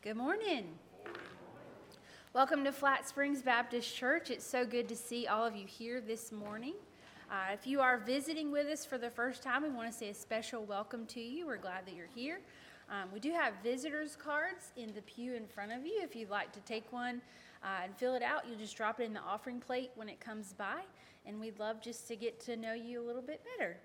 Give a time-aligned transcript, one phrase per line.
[0.00, 0.78] Good morning.
[2.32, 4.30] Welcome to Flat Springs Baptist Church.
[4.30, 6.74] It's so good to see all of you here this morning.
[7.28, 10.10] Uh, if you are visiting with us for the first time, we want to say
[10.10, 11.48] a special welcome to you.
[11.48, 12.38] We're glad that you're here.
[12.88, 15.98] Um, we do have visitors cards in the pew in front of you.
[16.00, 17.20] If you'd like to take one
[17.64, 20.20] uh, and fill it out, you'll just drop it in the offering plate when it
[20.20, 20.82] comes by.
[21.26, 23.78] And we'd love just to get to know you a little bit better.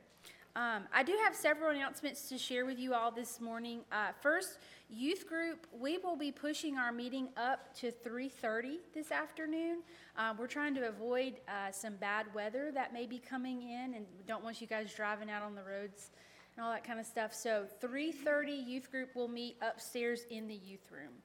[0.56, 3.80] Um, I do have several announcements to share with you all this morning.
[3.92, 9.82] Uh, first, youth group, we will be pushing our meeting up to 3:30 this afternoon.
[10.16, 14.06] Uh, we're trying to avoid uh, some bad weather that may be coming in, and
[14.28, 16.12] don't want you guys driving out on the roads
[16.56, 17.34] and all that kind of stuff.
[17.34, 21.24] So 3:30, youth group will meet upstairs in the youth room.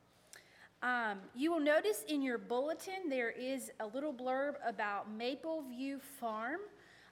[0.80, 5.98] Um, you will notice in your bulletin there is a little blurb about Maple View
[5.98, 6.60] Farm.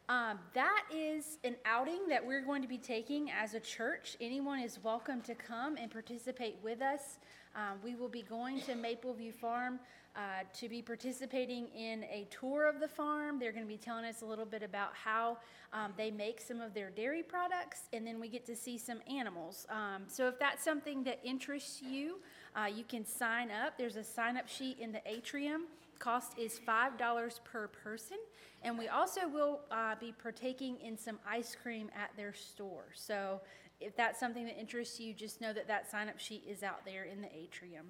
[0.08, 4.16] Um, that is an outing that we're going to be taking as a church.
[4.20, 7.18] Anyone is welcome to come and participate with us.
[7.56, 9.80] Um, we will be going to Mapleview Farm
[10.14, 10.20] uh,
[10.60, 13.40] to be participating in a tour of the farm.
[13.40, 15.38] They're going to be telling us a little bit about how
[15.72, 19.00] um, they make some of their dairy products, and then we get to see some
[19.10, 19.66] animals.
[19.68, 22.20] Um, so, if that's something that interests you,
[22.54, 23.76] uh, you can sign up.
[23.76, 25.62] There's a sign up sheet in the atrium.
[25.98, 28.18] Cost is $5 per person.
[28.62, 32.86] And we also will uh, be partaking in some ice cream at their store.
[32.94, 33.40] So
[33.80, 36.84] if that's something that interests you, just know that that sign up sheet is out
[36.84, 37.86] there in the atrium.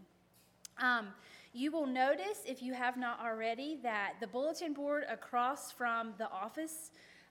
[0.78, 1.08] Um,
[1.52, 6.30] you will notice, if you have not already, that the bulletin board across from the
[6.30, 6.90] office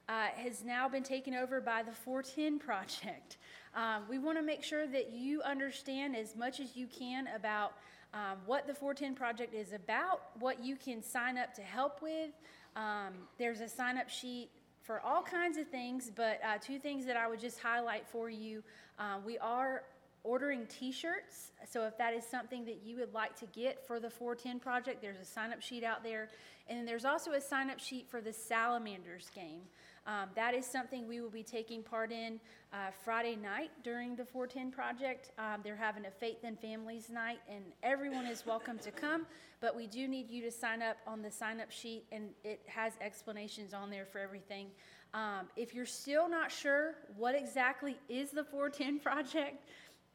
[0.09, 3.37] uh, has now been taken over by the 410 Project.
[3.75, 7.73] Um, we want to make sure that you understand as much as you can about
[8.15, 12.31] um, what the 410 Project is about, what you can sign up to help with.
[12.77, 14.49] Um, there's a sign up sheet
[14.83, 18.29] for all kinds of things, but uh, two things that I would just highlight for
[18.29, 18.63] you.
[18.97, 19.83] Uh, we are
[20.23, 23.99] ordering t shirts, so if that is something that you would like to get for
[23.99, 26.29] the 410 Project, there's a sign up sheet out there.
[26.69, 29.61] And there's also a sign up sheet for the Salamanders game.
[30.07, 32.39] Um, that is something we will be taking part in
[32.71, 35.31] uh, Friday night during the 410 Project.
[35.39, 39.25] Um, they're having a Faith and Families night, and everyone is welcome to come,
[39.61, 42.61] but we do need you to sign up on the sign up sheet, and it
[42.67, 44.67] has explanations on there for everything.
[45.15, 49.67] Um, if you're still not sure what exactly is the 410 Project,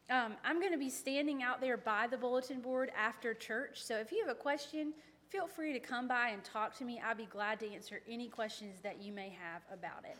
[0.08, 3.82] um, I'm going to be standing out there by the bulletin board after church.
[3.82, 4.92] So if you have a question,
[5.30, 7.00] feel free to come by and talk to me.
[7.04, 10.16] I'd be glad to answer any questions that you may have about it.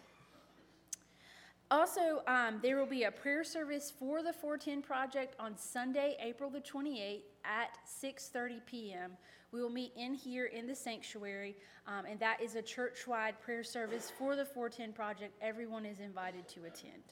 [1.73, 6.51] Also, um, there will be a prayer service for the 410 Project on Sunday, April
[6.51, 9.13] the 28th at 6:30 p.m.
[9.53, 11.57] We will meet in here in the sanctuary,
[11.87, 15.37] um, and that is a church-wide prayer service for the 410 Project.
[15.41, 17.03] Everyone is invited to attend.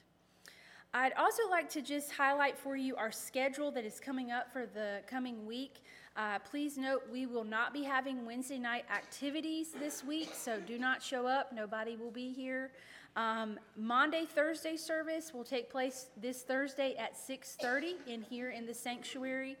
[0.93, 4.65] I'd also like to just highlight for you our schedule that is coming up for
[4.65, 5.83] the coming week.
[6.15, 10.77] Uh, please note we will not be having Wednesday night activities this week, so do
[10.77, 11.53] not show up.
[11.53, 12.71] Nobody will be here.
[13.15, 18.73] Um, Maundy, Thursday service will take place this Thursday at 6:30 in here in the
[18.73, 19.57] sanctuary.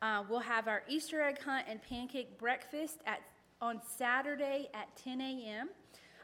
[0.00, 3.20] Uh, we'll have our Easter egg hunt and pancake breakfast at
[3.60, 5.68] on Saturday at 10 a.m.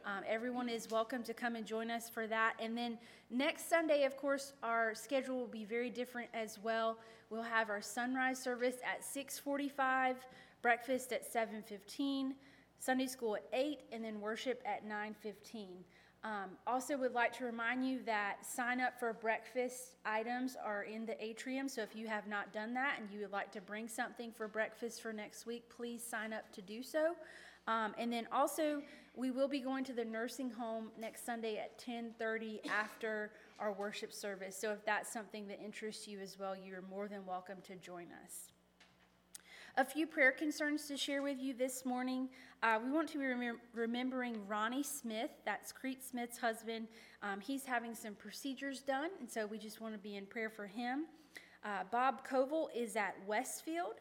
[0.06, 2.54] Um, everyone is welcome to come and join us for that.
[2.60, 2.98] And then
[3.30, 6.98] next Sunday, of course, our schedule will be very different as well.
[7.34, 10.24] We'll have our sunrise service at 6:45,
[10.62, 12.36] breakfast at 7:15,
[12.78, 15.84] Sunday school at 8, and then worship at 9:15.
[16.22, 21.06] Um, also, would like to remind you that sign up for breakfast items are in
[21.06, 21.68] the atrium.
[21.68, 24.46] So, if you have not done that and you would like to bring something for
[24.46, 27.16] breakfast for next week, please sign up to do so.
[27.66, 28.80] Um, and then also,
[29.16, 34.12] we will be going to the nursing home next Sunday at 10:30 after our worship
[34.12, 34.56] service.
[34.56, 38.06] So if that's something that interests you as well, you're more than welcome to join
[38.24, 38.52] us.
[39.76, 42.28] A few prayer concerns to share with you this morning.
[42.62, 46.86] Uh, we want to be remem- remembering Ronnie Smith, that's Crete Smith's husband.
[47.24, 50.48] Um, he's having some procedures done, and so we just want to be in prayer
[50.48, 51.06] for him.
[51.64, 53.94] Uh, Bob Koval is at Westfield.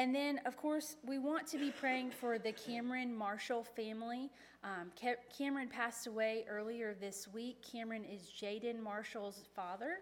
[0.00, 4.30] And then, of course, we want to be praying for the Cameron Marshall family.
[4.64, 4.90] Um,
[5.36, 7.58] Cameron passed away earlier this week.
[7.60, 9.98] Cameron is Jaden Marshall's father.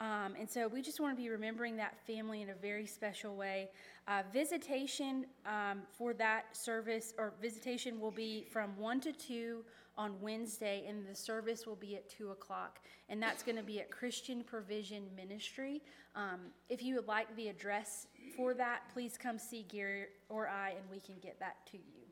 [0.00, 3.36] Um, and so we just want to be remembering that family in a very special
[3.36, 3.68] way.
[4.08, 9.62] Uh, visitation um, for that service, or visitation will be from 1 to 2
[9.96, 12.80] on Wednesday, and the service will be at 2 o'clock.
[13.08, 15.82] And that's going to be at Christian Provision Ministry.
[16.14, 18.06] Um, if you would like the address
[18.36, 22.02] for that, please come see Gary or I, and we can get that to you.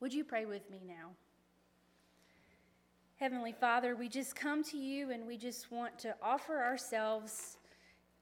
[0.00, 1.10] Would you pray with me now?
[3.18, 7.56] Heavenly Father, we just come to you and we just want to offer ourselves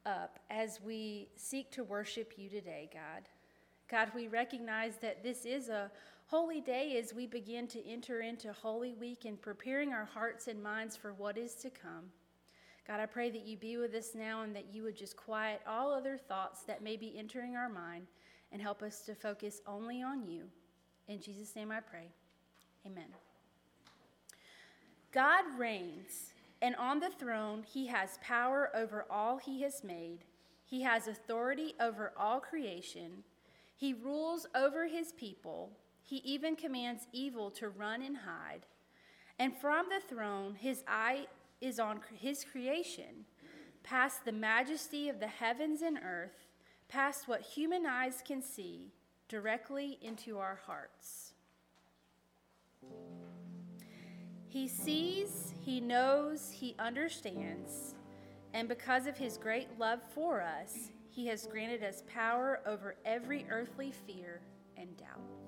[0.07, 3.29] up as we seek to worship you today, God.
[3.91, 5.91] God, we recognize that this is a
[6.27, 10.63] holy day as we begin to enter into Holy Week and preparing our hearts and
[10.63, 12.11] minds for what is to come.
[12.87, 15.61] God, I pray that you be with us now and that you would just quiet
[15.67, 18.07] all other thoughts that may be entering our mind
[18.53, 20.45] and help us to focus only on you.
[21.09, 22.09] In Jesus' name I pray.
[22.87, 23.07] Amen.
[25.13, 30.25] God reigns, and on the throne he has power over all he has made.
[30.65, 33.25] He has authority over all creation.
[33.77, 35.71] He rules over his people.
[36.07, 38.67] He even commands evil to run and hide.
[39.39, 41.27] And from the throne, his eye
[41.61, 43.25] is on his creation,
[43.83, 46.47] past the majesty of the heavens and earth,
[46.89, 48.93] past what human eyes can see,
[49.29, 51.33] directly into our hearts.
[54.47, 57.95] He sees, he knows, he understands,
[58.53, 63.47] and because of his great love for us, he has granted us power over every
[63.51, 64.43] earthly fear
[64.77, 65.44] and doubt.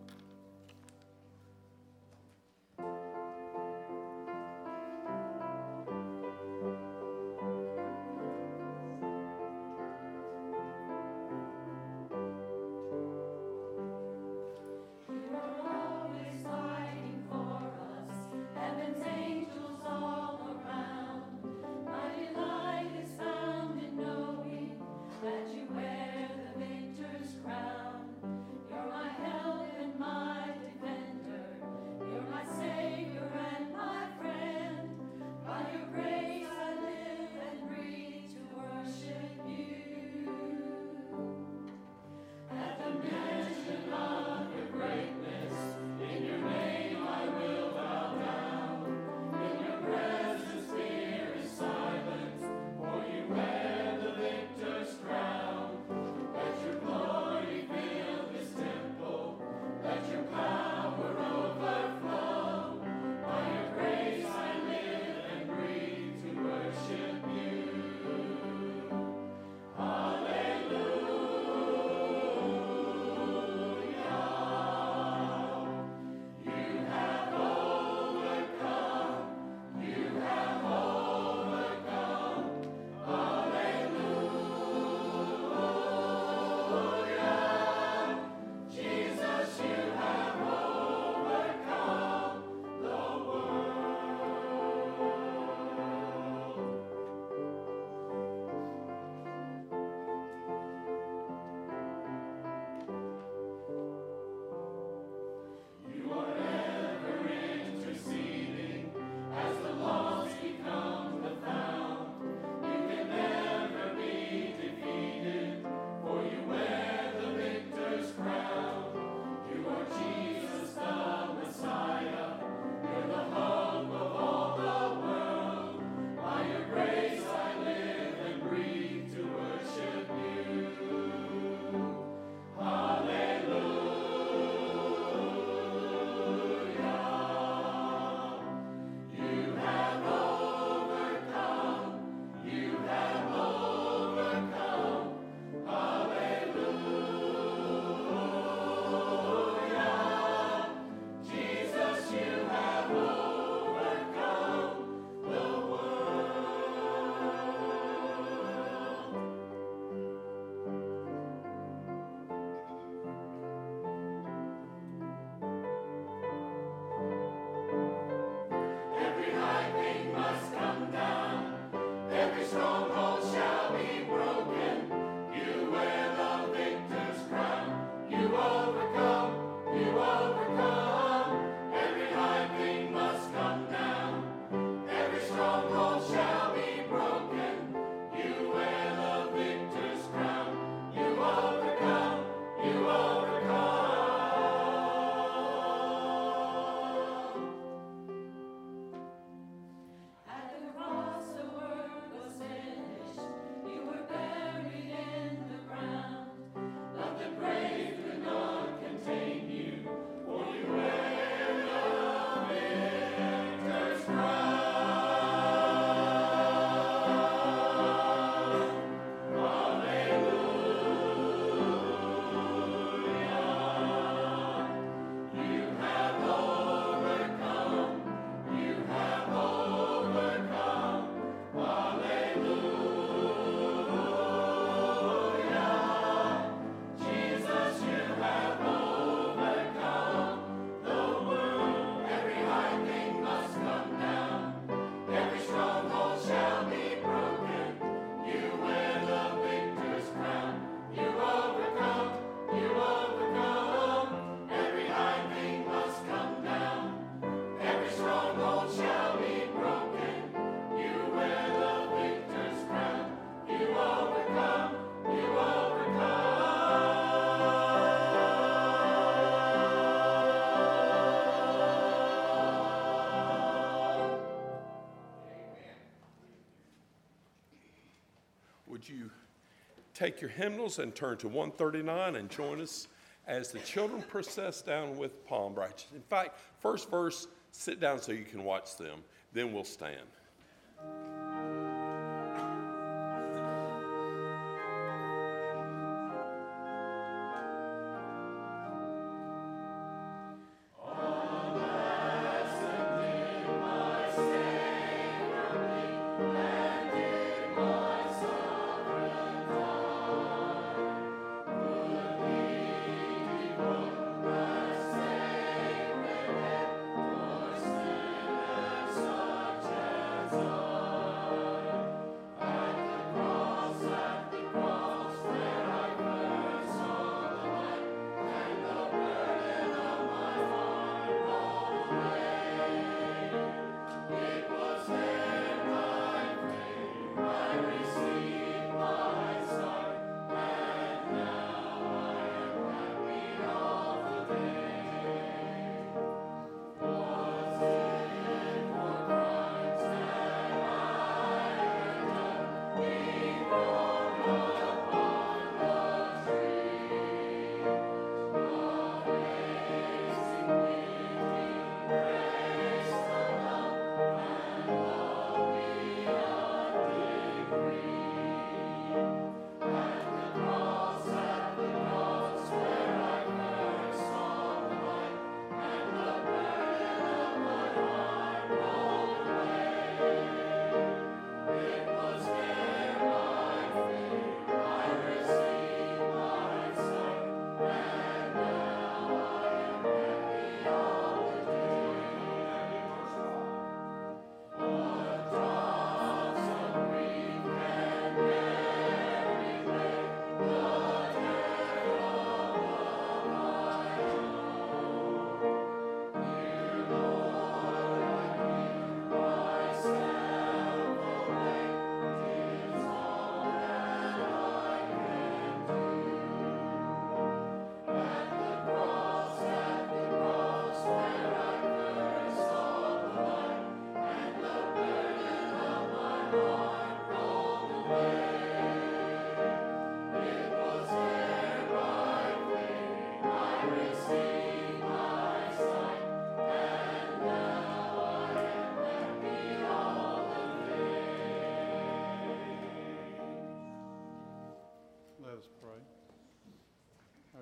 [280.06, 282.86] Take your hymnals and turn to 139 and join us
[283.26, 285.88] as the children process down with palm branches.
[285.96, 289.00] In fact, first verse, sit down so you can watch them.
[289.32, 290.06] Then we'll stand.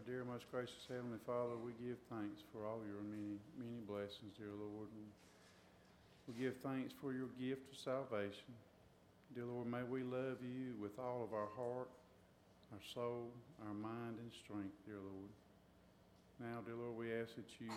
[0.05, 4.93] Most gracious Heavenly Father, we give thanks for all your many, many blessings, dear Lord.
[4.93, 5.09] And
[6.29, 8.53] we give thanks for your gift of salvation.
[9.33, 11.89] Dear Lord, may we love you with all of our heart,
[12.75, 13.33] our soul,
[13.65, 15.33] our mind, and strength, dear Lord.
[16.37, 17.73] Now, dear Lord, we ask that you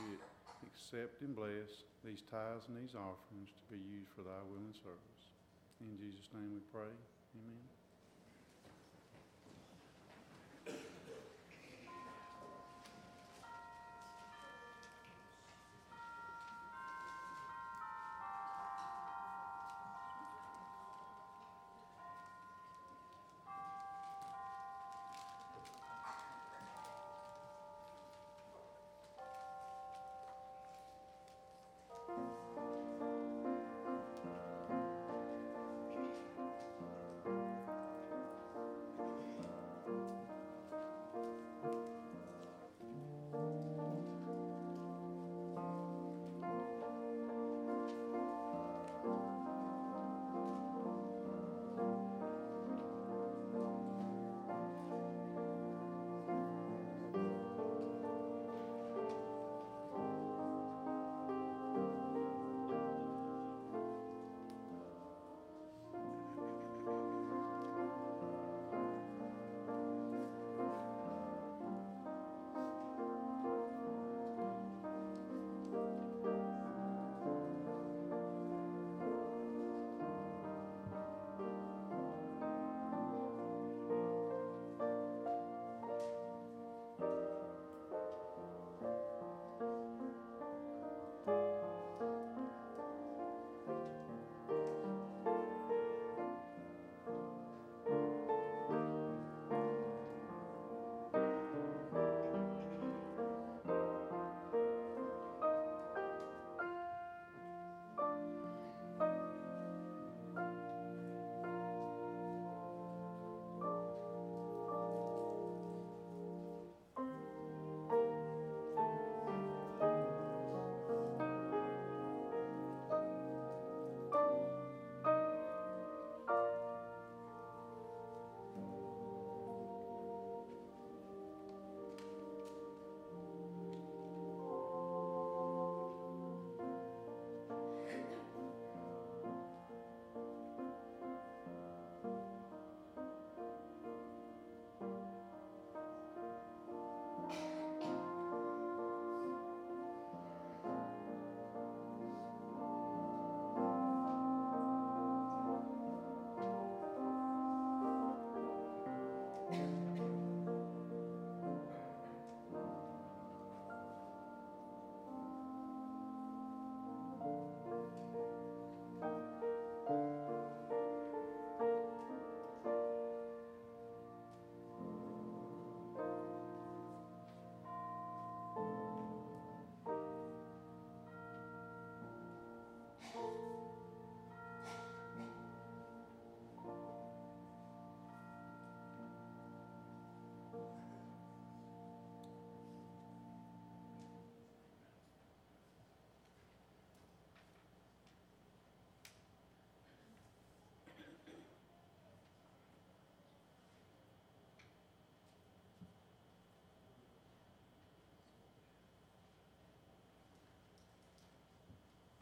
[0.67, 4.75] accept and bless these tithes and these offerings to be used for thy will and
[4.83, 5.23] service.
[5.79, 6.91] In Jesus' name we pray.
[6.91, 7.76] Amen.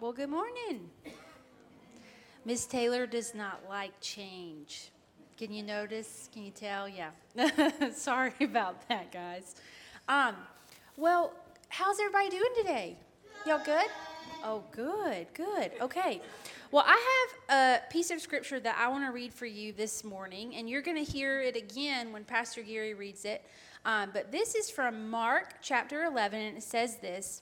[0.06, 0.92] Well, good morning.
[2.46, 4.92] Miss Taylor does not like change.
[5.36, 6.30] Can you notice?
[6.32, 6.88] Can you tell?
[6.88, 7.10] Yeah.
[7.92, 9.56] Sorry about that, guys.
[10.08, 10.36] Um,
[10.96, 11.34] well,
[11.70, 12.98] how's everybody doing today?
[13.48, 13.88] Y'all good?
[14.44, 15.72] Oh, good, good.
[15.82, 16.22] Okay.
[16.70, 20.04] Well, I have a piece of scripture that I want to read for you this
[20.04, 23.44] morning, and you're going to hear it again when Pastor Gary reads it.
[23.86, 27.42] Um, but this is from Mark chapter 11, and it says this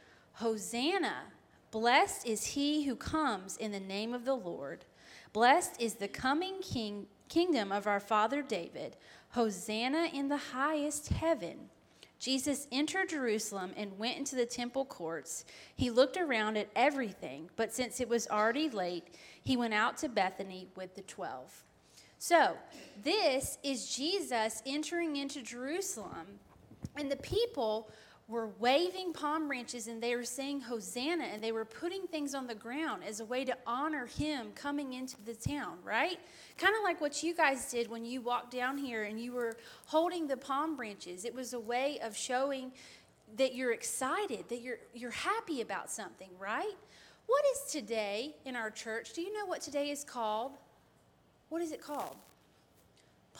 [0.33, 1.23] Hosanna!
[1.71, 4.83] Blessed is he who comes in the name of the Lord.
[5.31, 8.97] Blessed is the coming king, kingdom of our father David.
[9.29, 11.69] Hosanna in the highest heaven.
[12.19, 15.45] Jesus entered Jerusalem and went into the temple courts.
[15.75, 20.09] He looked around at everything, but since it was already late, he went out to
[20.09, 21.63] Bethany with the twelve.
[22.19, 22.55] So,
[23.03, 26.27] this is Jesus entering into Jerusalem,
[26.95, 27.89] and the people
[28.31, 32.47] were waving palm branches and they were saying Hosanna and they were putting things on
[32.47, 36.17] the ground as a way to honor him coming into the town, right?
[36.57, 39.57] Kind of like what you guys did when you walked down here and you were
[39.85, 41.25] holding the palm branches.
[41.25, 42.71] It was a way of showing
[43.35, 46.77] that you're excited, that you're you're happy about something, right?
[47.27, 49.13] What is today in our church?
[49.13, 50.53] Do you know what today is called?
[51.49, 52.15] What is it called?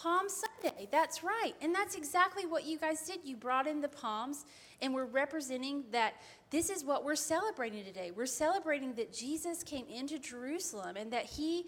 [0.02, 0.88] Palm Sunday.
[0.92, 1.54] That's right.
[1.62, 3.20] And that's exactly what you guys did.
[3.24, 4.46] You brought in the palms,
[4.82, 6.16] and we're representing that
[6.50, 8.12] this is what we're celebrating today.
[8.16, 11.68] We're celebrating that Jesus came into Jerusalem and that he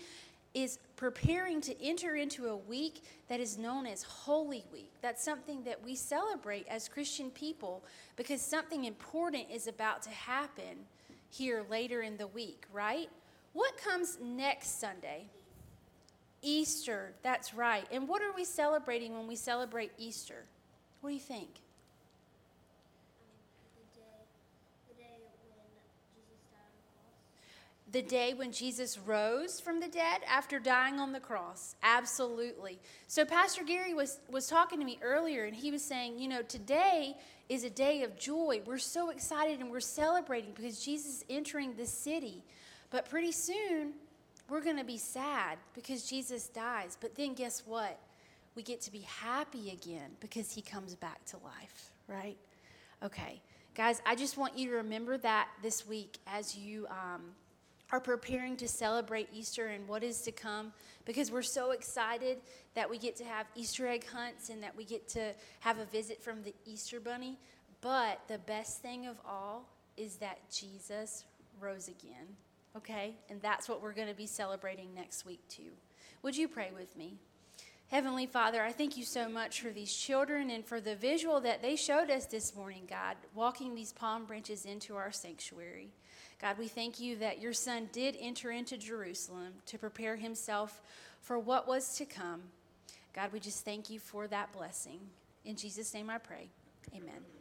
[0.54, 4.92] is preparing to enter into a week that is known as Holy Week.
[5.02, 7.84] That's something that we celebrate as Christian people
[8.16, 10.86] because something important is about to happen
[11.30, 13.10] here later in the week, right?
[13.54, 15.28] What comes next Sunday?
[16.44, 17.86] Easter, that's right.
[17.92, 20.44] And what are we celebrating when we celebrate Easter?
[21.02, 21.50] What do you think?
[27.94, 31.76] the day when Jesus rose from the dead after dying on the cross.
[31.84, 32.80] Absolutely.
[33.08, 36.42] So Pastor Gary was was talking to me earlier and he was saying, you know,
[36.42, 37.16] today
[37.50, 38.62] is a day of joy.
[38.66, 42.44] We're so excited and we're celebrating because Jesus is entering the city.
[42.90, 43.94] But pretty soon
[44.50, 46.98] we're going to be sad because Jesus dies.
[47.00, 48.00] But then guess what?
[48.56, 52.38] We get to be happy again because he comes back to life, right?
[53.04, 53.42] Okay.
[53.76, 57.22] Guys, I just want you to remember that this week as you um,
[57.92, 60.72] are preparing to celebrate Easter and what is to come
[61.06, 62.38] because we're so excited
[62.76, 65.86] that we get to have Easter egg hunts and that we get to have a
[65.86, 67.40] visit from the Easter Bunny.
[67.82, 71.26] But the best thing of all is that Jesus
[71.60, 72.36] rose again
[72.78, 73.16] okay?
[73.30, 75.72] And that's what we're going to be celebrating next week, too.
[76.22, 77.16] Would you pray with me?
[77.88, 81.62] Heavenly Father, I thank you so much for these children and for the visual that
[81.62, 85.92] they showed us this morning, God, walking these palm branches into our sanctuary.
[86.42, 90.82] God, we thank you that your son did enter into Jerusalem to prepare himself
[91.22, 92.42] for what was to come.
[93.14, 95.00] God, we just thank you for that blessing.
[95.46, 96.50] In Jesus' name I pray.
[96.96, 97.33] Amen.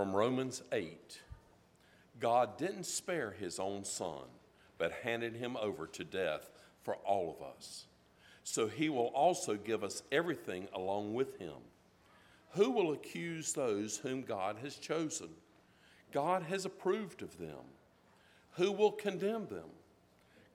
[0.00, 1.20] From Romans 8
[2.20, 4.22] God didn't spare his own son,
[4.78, 6.48] but handed him over to death
[6.82, 7.84] for all of us.
[8.42, 11.58] So he will also give us everything along with him.
[12.52, 15.28] Who will accuse those whom God has chosen?
[16.12, 17.68] God has approved of them.
[18.52, 19.68] Who will condemn them?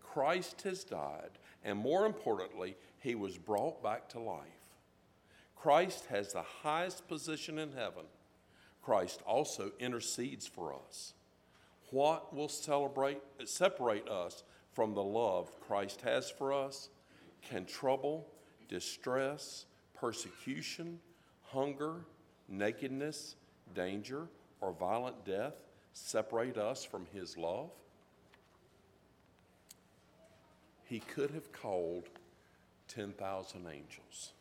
[0.02, 4.40] Christ has died, and more importantly, he was brought back to life.
[5.56, 8.06] Christ has the highest position in heaven.
[8.86, 11.14] Christ also intercedes for us.
[11.90, 14.44] What will celebrate, separate us
[14.74, 16.90] from the love Christ has for us?
[17.42, 18.28] Can trouble,
[18.70, 21.00] distress, persecution,
[21.46, 22.06] hunger,
[22.48, 23.36] nakedness,
[23.74, 24.28] danger,
[24.62, 25.56] or violent death
[25.94, 27.72] separate us from his love?
[30.84, 32.04] He could have called
[32.90, 34.34] 10,000 angels.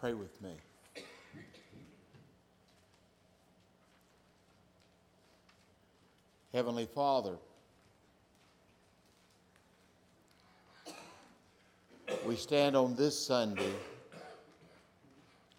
[0.00, 0.52] Pray with me.
[6.54, 7.36] Heavenly Father,
[12.26, 13.74] we stand on this Sunday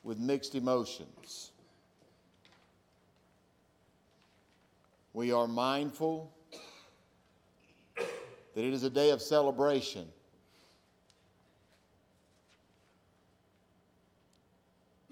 [0.04, 1.51] with mixed emotions.
[5.13, 6.32] We are mindful
[7.95, 10.08] that it is a day of celebration.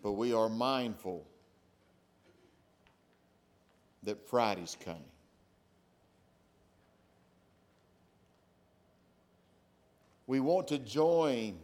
[0.01, 1.25] But we are mindful
[4.03, 5.01] that Friday's coming.
[10.27, 11.57] We want to join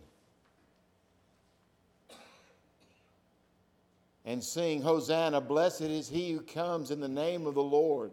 [4.23, 8.11] and sing, Hosanna, blessed is he who comes in the name of the Lord,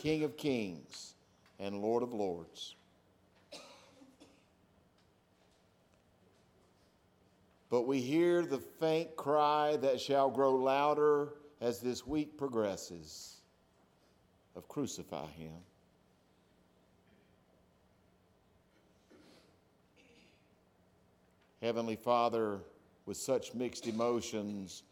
[0.00, 1.14] King of kings
[1.58, 2.74] and Lord of lords.
[7.70, 13.36] But we hear the faint cry that shall grow louder as this week progresses
[14.56, 15.52] of crucify him.
[21.62, 22.58] Heavenly Father,
[23.06, 24.82] with such mixed emotions,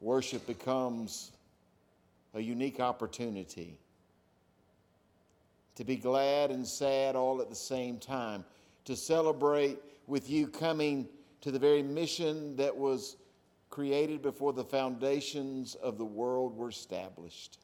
[0.00, 1.32] worship becomes
[2.34, 3.78] a unique opportunity
[5.76, 8.44] to be glad and sad all at the same time,
[8.84, 11.08] to celebrate with you coming
[11.40, 13.16] to the very mission that was
[13.70, 17.58] created before the foundations of the world were established.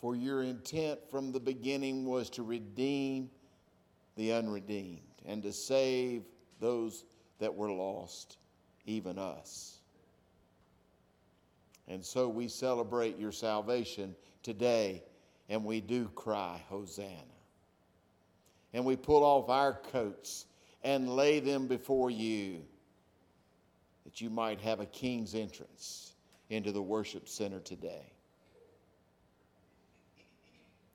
[0.00, 3.30] For your intent from the beginning was to redeem
[4.16, 6.22] the unredeemed and to save
[6.60, 7.04] those
[7.40, 8.38] that were lost,
[8.86, 9.78] even us.
[11.88, 15.02] And so we celebrate your salvation today,
[15.48, 17.08] and we do cry, Hosanna.
[18.72, 20.46] And we pull off our coats
[20.84, 22.62] and lay them before you
[24.04, 26.12] that you might have a king's entrance
[26.50, 28.12] into the worship center today.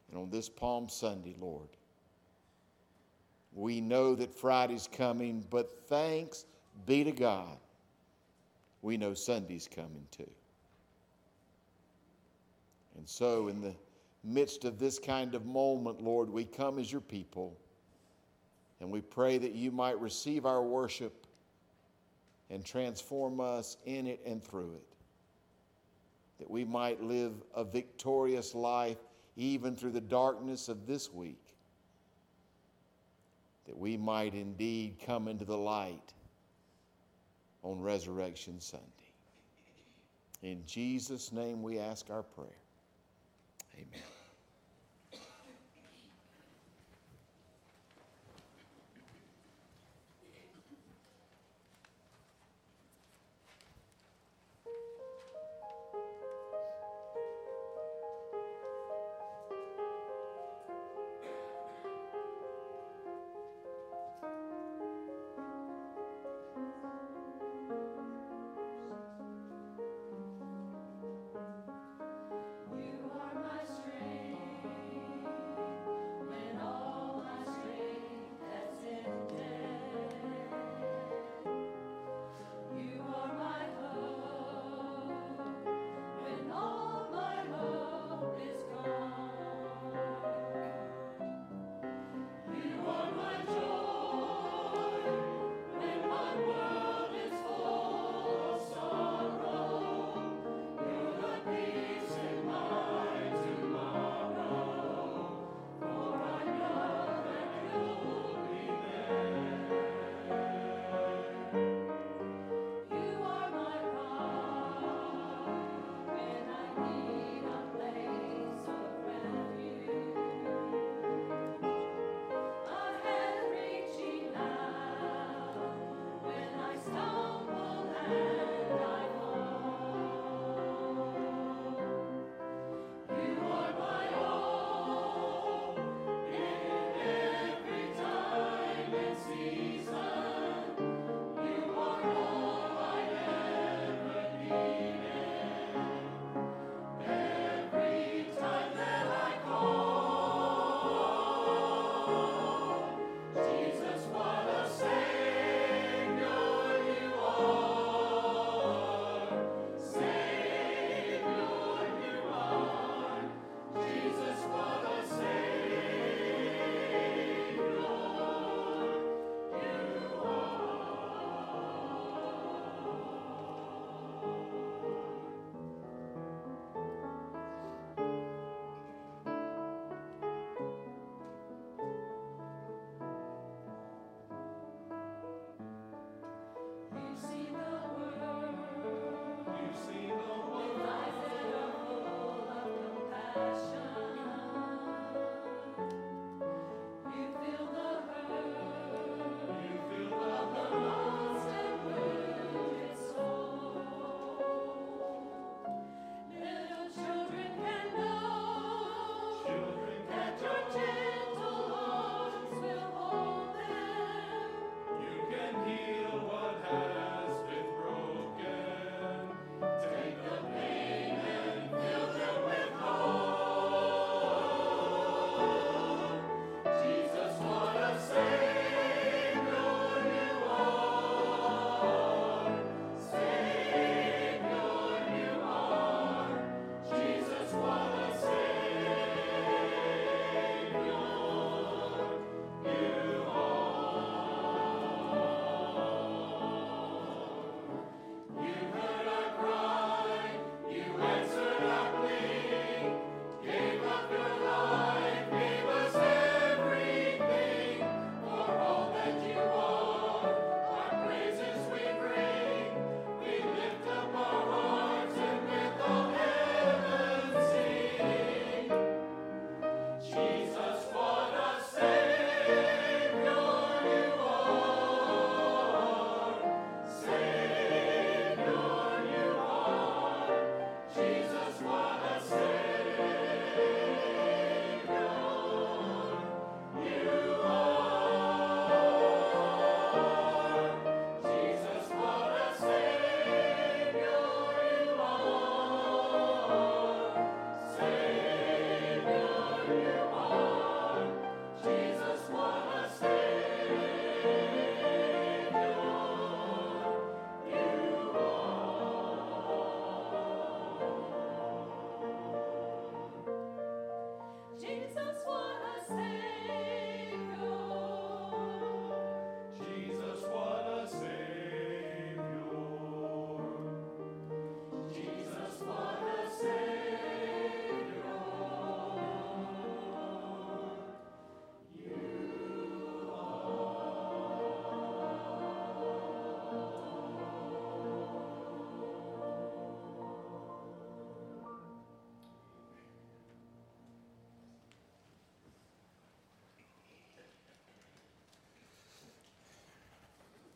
[0.09, 1.69] And on this Palm Sunday, Lord,
[3.53, 6.45] we know that Friday's coming, but thanks
[6.85, 7.57] be to God,
[8.81, 10.29] we know Sunday's coming too.
[12.97, 13.73] And so, in the
[14.23, 17.57] midst of this kind of moment, Lord, we come as your people
[18.83, 21.25] and we pray that you might receive our worship
[22.49, 24.95] and transform us in it and through it.
[26.39, 28.97] That we might live a victorious life
[29.37, 31.39] even through the darkness of this week
[33.67, 36.11] that we might indeed come into the light
[37.63, 38.83] on Resurrection Sunday.
[40.41, 42.49] In Jesus' name we ask our prayer.
[43.75, 44.03] Amen.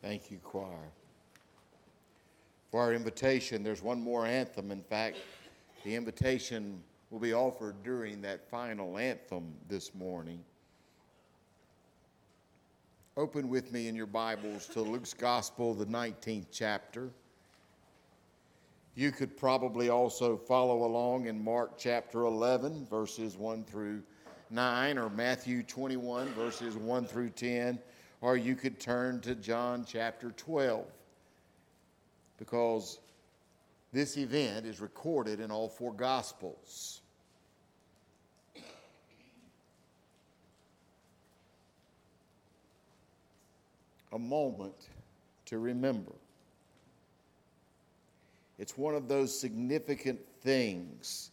[0.08, 0.88] Thank you, choir.
[2.70, 4.70] For our invitation, there's one more anthem.
[4.70, 5.18] In fact,
[5.84, 10.42] the invitation will be offered during that final anthem this morning.
[13.18, 17.10] Open with me in your Bibles to Luke's Gospel, the 19th chapter.
[18.94, 24.02] You could probably also follow along in Mark chapter 11, verses 1 through
[24.48, 27.78] 9, or Matthew 21, verses 1 through 10,
[28.20, 30.84] or you could turn to John chapter 12,
[32.38, 32.98] because
[33.92, 37.00] this event is recorded in all four Gospels.
[44.12, 44.88] A moment
[45.46, 46.12] to remember.
[48.58, 51.30] It's one of those significant things.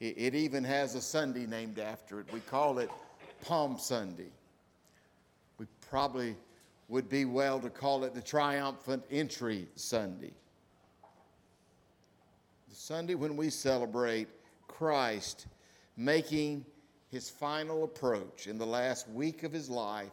[0.00, 2.26] It, even has a Sunday named after it.
[2.32, 2.90] We call it
[3.42, 4.30] Palm Sunday.
[5.94, 6.34] Probably
[6.88, 10.32] would be well to call it the Triumphant Entry Sunday.
[12.68, 14.26] The Sunday when we celebrate
[14.66, 15.46] Christ
[15.96, 16.66] making
[17.12, 20.10] his final approach in the last week of his life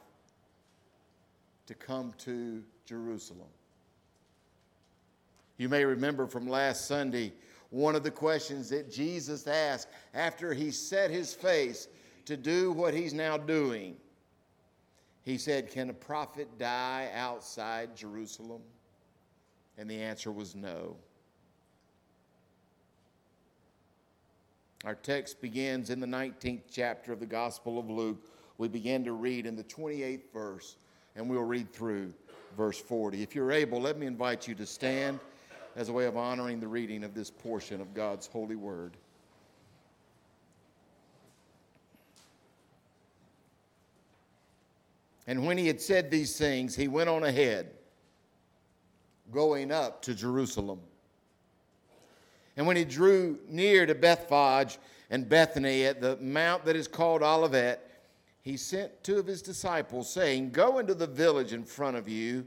[1.66, 3.50] to come to Jerusalem.
[5.58, 7.34] You may remember from last Sunday
[7.72, 11.88] one of the questions that Jesus asked after he set his face
[12.26, 13.96] to do what he's now doing.
[15.24, 18.62] He said, Can a prophet die outside Jerusalem?
[19.78, 20.96] And the answer was no.
[24.84, 28.32] Our text begins in the 19th chapter of the Gospel of Luke.
[28.58, 30.76] We begin to read in the 28th verse,
[31.16, 32.14] and we'll read through
[32.58, 33.22] verse 40.
[33.22, 35.20] If you're able, let me invite you to stand
[35.76, 38.98] as a way of honoring the reading of this portion of God's holy word.
[45.28, 47.72] And when he had said these things, he went on ahead,
[49.32, 50.80] going up to Jerusalem.
[52.58, 54.78] And when he drew near to Bethphage
[55.10, 57.88] and Bethany at the mount that is called Olivet,
[58.42, 62.46] he sent two of his disciples, saying, Go into the village in front of you,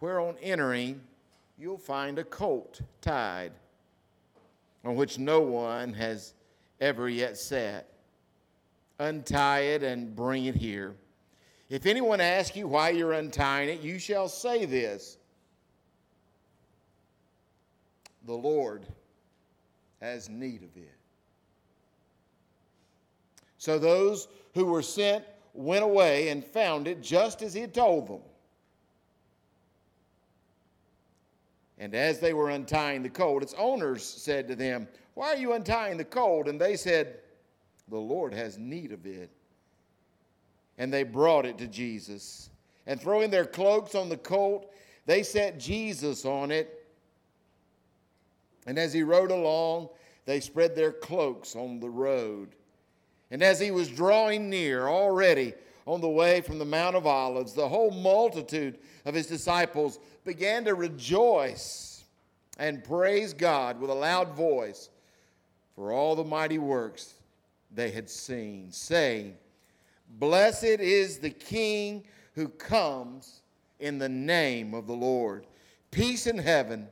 [0.00, 1.00] where on entering,
[1.56, 3.52] you'll find a colt tied
[4.84, 6.34] on which no one has
[6.80, 7.88] ever yet sat.
[8.98, 10.96] Untie it and bring it here.
[11.72, 15.16] If anyone asks you why you're untying it, you shall say this
[18.26, 18.84] The Lord
[19.98, 20.92] has need of it.
[23.56, 28.06] So those who were sent went away and found it just as he had told
[28.06, 28.20] them.
[31.78, 35.54] And as they were untying the colt, its owners said to them, Why are you
[35.54, 36.48] untying the colt?
[36.48, 37.20] And they said,
[37.88, 39.30] The Lord has need of it.
[40.78, 42.50] And they brought it to Jesus.
[42.86, 44.72] And throwing their cloaks on the colt,
[45.06, 46.86] they set Jesus on it.
[48.66, 49.88] And as he rode along,
[50.24, 52.54] they spread their cloaks on the road.
[53.30, 55.54] And as he was drawing near, already
[55.86, 60.64] on the way from the Mount of Olives, the whole multitude of his disciples began
[60.64, 62.04] to rejoice
[62.58, 64.90] and praise God with a loud voice
[65.74, 67.14] for all the mighty works
[67.74, 69.36] they had seen, saying,
[70.18, 72.04] Blessed is the King
[72.34, 73.42] who comes
[73.80, 75.46] in the name of the Lord.
[75.90, 76.88] Peace in heaven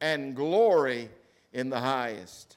[0.00, 1.08] and glory
[1.52, 2.56] in the highest.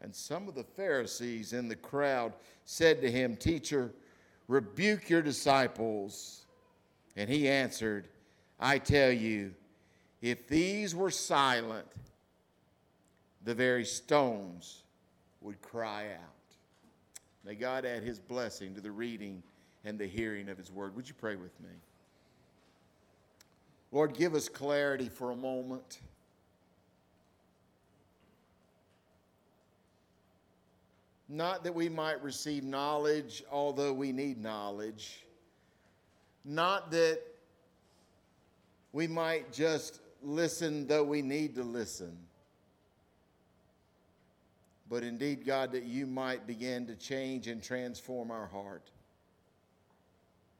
[0.00, 2.32] And some of the Pharisees in the crowd
[2.64, 3.92] said to him, Teacher,
[4.48, 6.44] rebuke your disciples.
[7.16, 8.08] And he answered,
[8.58, 9.54] I tell you,
[10.20, 11.86] if these were silent,
[13.44, 14.82] the very stones
[15.40, 16.41] would cry out.
[17.44, 19.42] May God add his blessing to the reading
[19.84, 20.94] and the hearing of his word.
[20.94, 21.70] Would you pray with me?
[23.90, 26.00] Lord, give us clarity for a moment.
[31.28, 35.24] Not that we might receive knowledge, although we need knowledge.
[36.44, 37.20] Not that
[38.92, 42.16] we might just listen, though we need to listen.
[44.92, 48.90] But indeed, God, that you might begin to change and transform our heart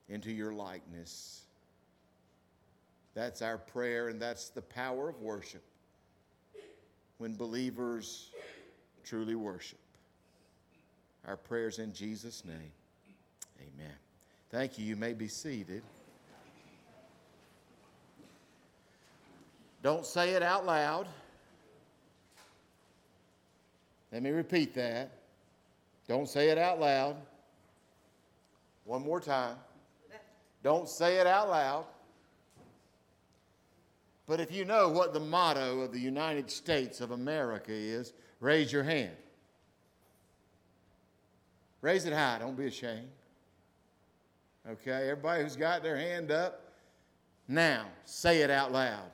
[0.09, 1.43] into your likeness.
[3.13, 5.63] That's our prayer, and that's the power of worship
[7.19, 8.31] when believers
[9.05, 9.79] truly worship.
[11.27, 12.73] Our prayers in Jesus' name.
[13.61, 13.97] Amen.
[14.49, 14.87] Thank you.
[14.87, 15.83] You may be seated.
[19.83, 21.07] Don't say it out loud.
[24.13, 25.11] Let me repeat that.
[26.07, 27.17] Don't say it out loud.
[28.85, 29.57] One more time.
[30.63, 31.87] Don't say it out loud.
[34.27, 38.73] But if you know what the motto of the United States of America is, raise
[38.73, 39.17] your hand.
[41.81, 43.09] Raise it high, don't be ashamed.
[44.71, 46.73] Okay, everybody who's got their hand up,
[47.49, 49.11] now say it out loud.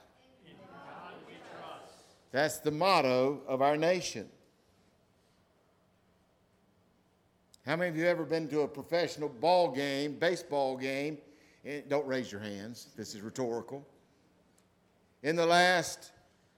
[2.30, 4.28] That's the motto of our nation.
[7.68, 11.18] How many of you ever been to a professional ball game, baseball game?
[11.66, 12.88] And don't raise your hands.
[12.96, 13.86] This is rhetorical.
[15.22, 16.12] In the last,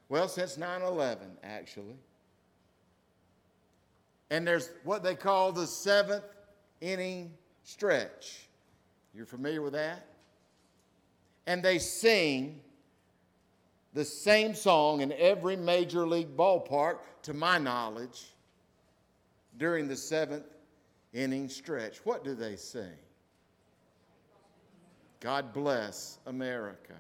[0.09, 1.97] well, since 9 11, actually.
[4.31, 6.23] And there's what they call the seventh
[6.81, 7.33] inning
[7.65, 8.47] stretch.
[9.13, 10.07] You're familiar with that?
[11.49, 12.61] And they sing
[13.95, 18.29] the same song in every major league ballpark, to my knowledge,
[19.59, 20.45] during the seventh
[21.13, 21.99] inning stretch.
[22.05, 22.99] What do they sing?
[25.21, 26.95] God bless America.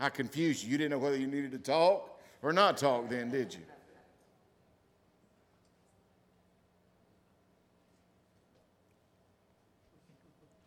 [0.00, 0.70] I confused you.
[0.70, 3.60] You didn't know whether you needed to talk or not talk then, did you?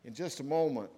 [0.05, 0.89] In just a moment,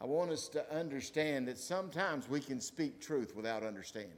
[0.00, 4.10] I want us to understand that sometimes we can speak truth without understanding.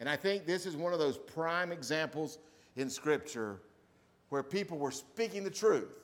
[0.00, 2.38] And I think this is one of those prime examples
[2.76, 3.60] in Scripture
[4.28, 5.94] where people were speaking the truth,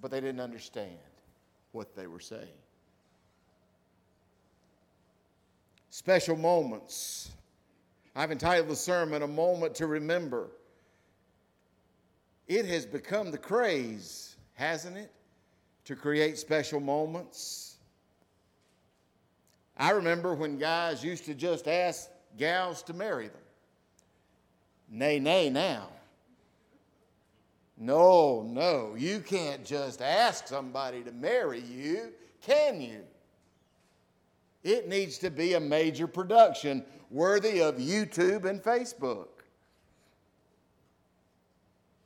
[0.00, 0.96] but they didn't understand
[1.72, 2.48] what they were saying.
[5.90, 7.30] Special moments.
[8.16, 10.48] I've entitled the sermon, A Moment to Remember.
[12.46, 15.10] It has become the craze, hasn't it,
[15.84, 17.76] to create special moments.
[19.76, 23.36] I remember when guys used to just ask gals to marry them.
[24.88, 25.88] Nay, nay, now.
[27.76, 33.00] No, no, you can't just ask somebody to marry you, can you?
[34.62, 39.28] It needs to be a major production worthy of YouTube and Facebook.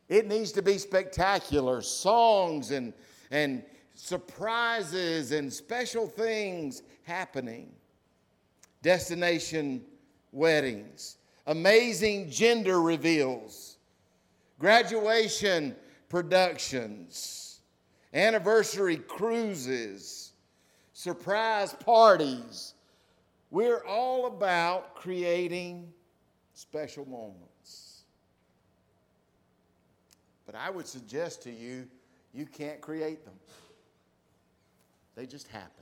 [0.08, 2.94] It needs to be spectacular songs and,
[3.30, 3.62] and
[3.94, 7.70] surprises and special things happening.
[8.82, 9.84] Destination
[10.32, 11.16] weddings,
[11.46, 13.78] amazing gender reveals,
[14.58, 15.74] graduation
[16.08, 17.60] productions,
[18.14, 20.32] anniversary cruises,
[20.92, 22.74] surprise parties.
[23.50, 25.92] We're all about creating
[26.54, 28.02] special moments.
[30.44, 31.86] But I would suggest to you,
[32.32, 33.34] you can't create them.
[35.14, 35.77] They just happen.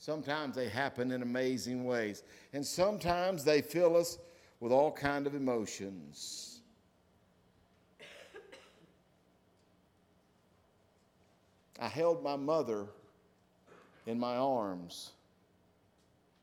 [0.00, 2.22] Sometimes they happen in amazing ways,
[2.54, 4.18] and sometimes they fill us
[4.58, 6.60] with all kind of emotions.
[11.78, 12.86] I held my mother
[14.06, 15.12] in my arms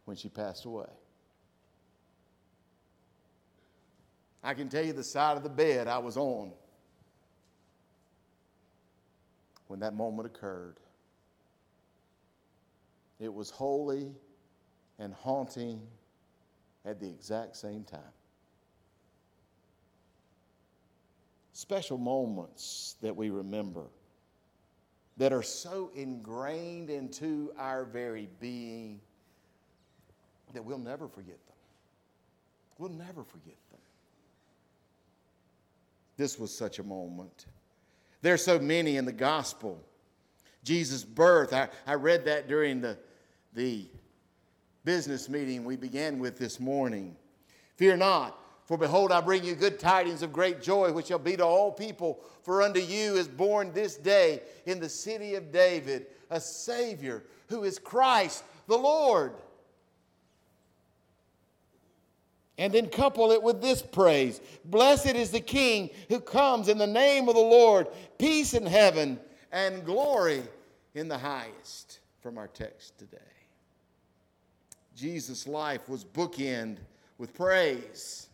[0.05, 0.89] when she passed away.
[4.43, 6.51] I can tell you the side of the bed I was on
[9.67, 10.77] when that moment occurred.
[13.19, 14.11] It was holy
[14.99, 15.81] and haunting
[16.85, 17.99] at the exact same time.
[21.53, 23.85] Special moments that we remember
[25.17, 29.01] that are so ingrained into our very being
[30.53, 31.55] that we'll never forget them.
[32.77, 33.79] We'll never forget them.
[36.15, 37.47] This was such a moment.
[38.21, 39.83] There are so many in the gospel.
[40.63, 42.97] Jesus' birth, I, I read that during the,
[43.57, 43.87] the
[44.85, 47.15] business meeting we began with this morning.
[47.75, 51.35] Fear not, for behold, I bring you good tidings of great joy, which shall be
[51.35, 52.19] to all people.
[52.43, 57.63] For unto you is born this day in the city of David a Savior, who
[57.63, 59.33] is Christ the Lord.
[62.59, 66.85] And then couple it with this praise Blessed is the King who comes in the
[66.85, 67.87] name of the Lord,
[68.19, 69.19] peace in heaven
[69.51, 70.43] and glory
[70.93, 73.17] in the highest, from our text today.
[74.97, 76.77] Jesus' life was bookend
[77.19, 78.27] with praise,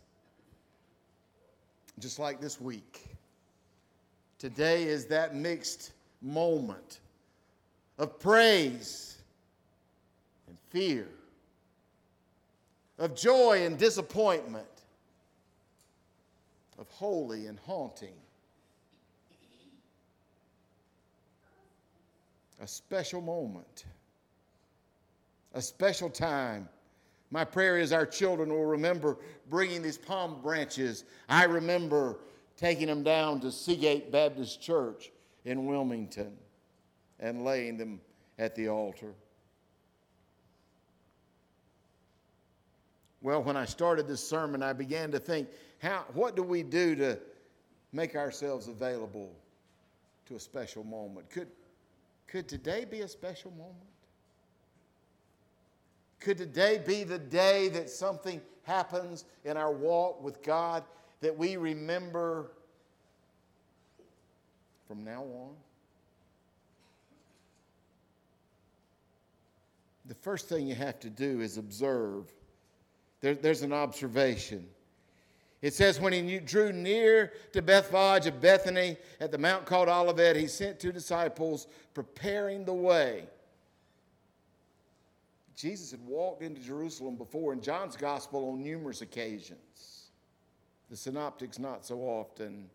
[2.00, 3.04] just like this week.
[4.40, 5.92] Today is that mixed
[6.22, 7.02] moment
[7.98, 9.18] of praise
[10.48, 11.08] and fear
[12.98, 14.66] of joy and disappointment,
[16.80, 18.16] of holy and haunting.
[22.62, 23.84] A special moment,
[25.54, 26.68] a special time.
[27.32, 29.18] My prayer is our children will remember
[29.50, 31.06] bringing these palm branches.
[31.30, 32.20] I remember
[32.58, 35.12] taking them down to Seagate Baptist Church
[35.46, 36.34] in Wilmington
[37.20, 38.00] and laying them
[38.38, 39.14] at the altar.
[43.22, 45.48] Well, when I started this sermon, I began to think,
[45.82, 47.18] how, what do we do to
[47.94, 49.32] make ourselves available
[50.26, 51.30] to a special moment?
[51.30, 51.48] Could,
[52.28, 53.93] could today be a special moment?
[56.24, 60.84] Could today be the day that something happens in our walk with God
[61.20, 62.52] that we remember
[64.88, 65.52] from now on?
[70.06, 72.32] The first thing you have to do is observe
[73.20, 74.66] there, there's an observation.
[75.62, 80.36] It says, when he drew near to Bethphage of Bethany at the mount called Olivet,
[80.36, 83.24] he sent two disciples preparing the way.
[85.56, 90.10] Jesus had walked into Jerusalem before in John's gospel on numerous occasions.
[90.90, 92.70] The synoptics, not so often.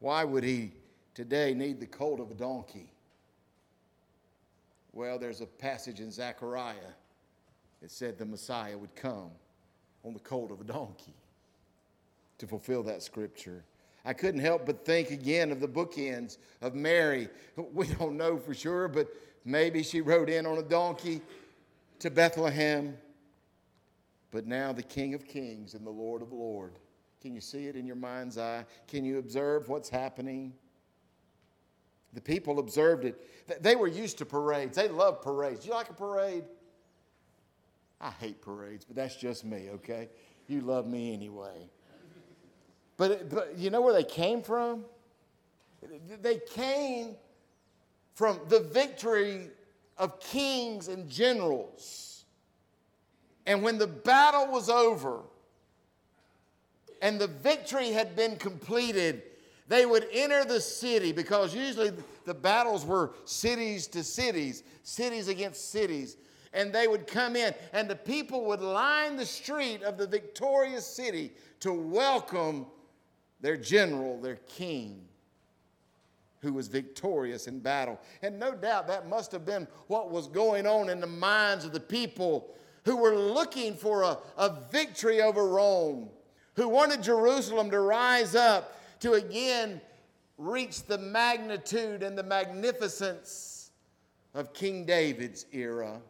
[0.00, 0.72] Why would he
[1.14, 2.92] today need the colt of a donkey?
[4.92, 6.94] Well, there's a passage in Zechariah
[7.80, 9.30] that said the Messiah would come
[10.04, 11.14] on the colt of a donkey
[12.38, 13.64] to fulfill that scripture.
[14.04, 17.28] I couldn't help but think again of the bookends of Mary.
[17.72, 19.08] We don't know for sure, but
[19.44, 21.22] maybe she rode in on a donkey
[22.00, 22.96] to Bethlehem.
[24.30, 26.78] But now the King of Kings and the Lord of Lords.
[27.20, 28.64] Can you see it in your mind's eye?
[28.88, 30.52] Can you observe what's happening?
[32.14, 33.62] The people observed it.
[33.62, 34.76] They were used to parades.
[34.76, 35.60] They love parades.
[35.60, 36.44] Do you like a parade?
[38.00, 40.08] I hate parades, but that's just me, okay?
[40.48, 41.68] You love me anyway.
[42.96, 44.84] But, but you know where they came from?
[46.22, 47.16] They came
[48.14, 49.48] from the victory
[49.96, 52.24] of kings and generals.
[53.46, 55.20] And when the battle was over
[57.02, 59.22] and the victory had been completed,
[59.68, 61.92] they would enter the city because usually
[62.26, 66.16] the battles were cities to cities, cities against cities
[66.52, 70.86] and they would come in, and the people would line the street of the victorious
[70.86, 72.66] city to welcome
[73.40, 75.06] their general, their king,
[76.40, 77.98] who was victorious in battle.
[78.22, 81.72] And no doubt that must have been what was going on in the minds of
[81.72, 86.08] the people who were looking for a, a victory over Rome,
[86.56, 89.80] who wanted Jerusalem to rise up to again
[90.38, 93.70] reach the magnitude and the magnificence
[94.34, 96.00] of King David's era.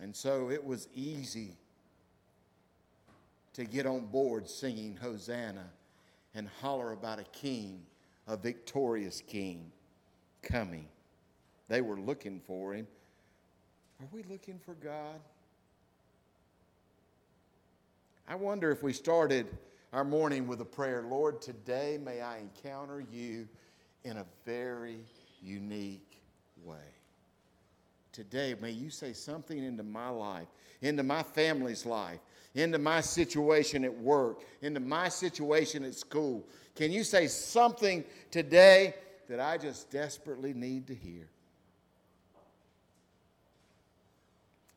[0.00, 1.52] And so it was easy
[3.52, 5.70] to get on board singing Hosanna
[6.34, 7.82] and holler about a king,
[8.26, 9.70] a victorious king
[10.42, 10.88] coming.
[11.68, 12.86] They were looking for him.
[14.00, 15.20] Are we looking for God?
[18.26, 19.46] I wonder if we started
[19.92, 23.46] our morning with a prayer Lord, today may I encounter you
[24.04, 24.98] in a very
[25.40, 26.18] unique
[26.64, 26.94] way
[28.14, 30.46] today, may you say something into my life,
[30.80, 32.20] into my family's life,
[32.54, 36.46] into my situation at work, into my situation at school.
[36.76, 38.94] Can you say something today
[39.28, 41.28] that I just desperately need to hear?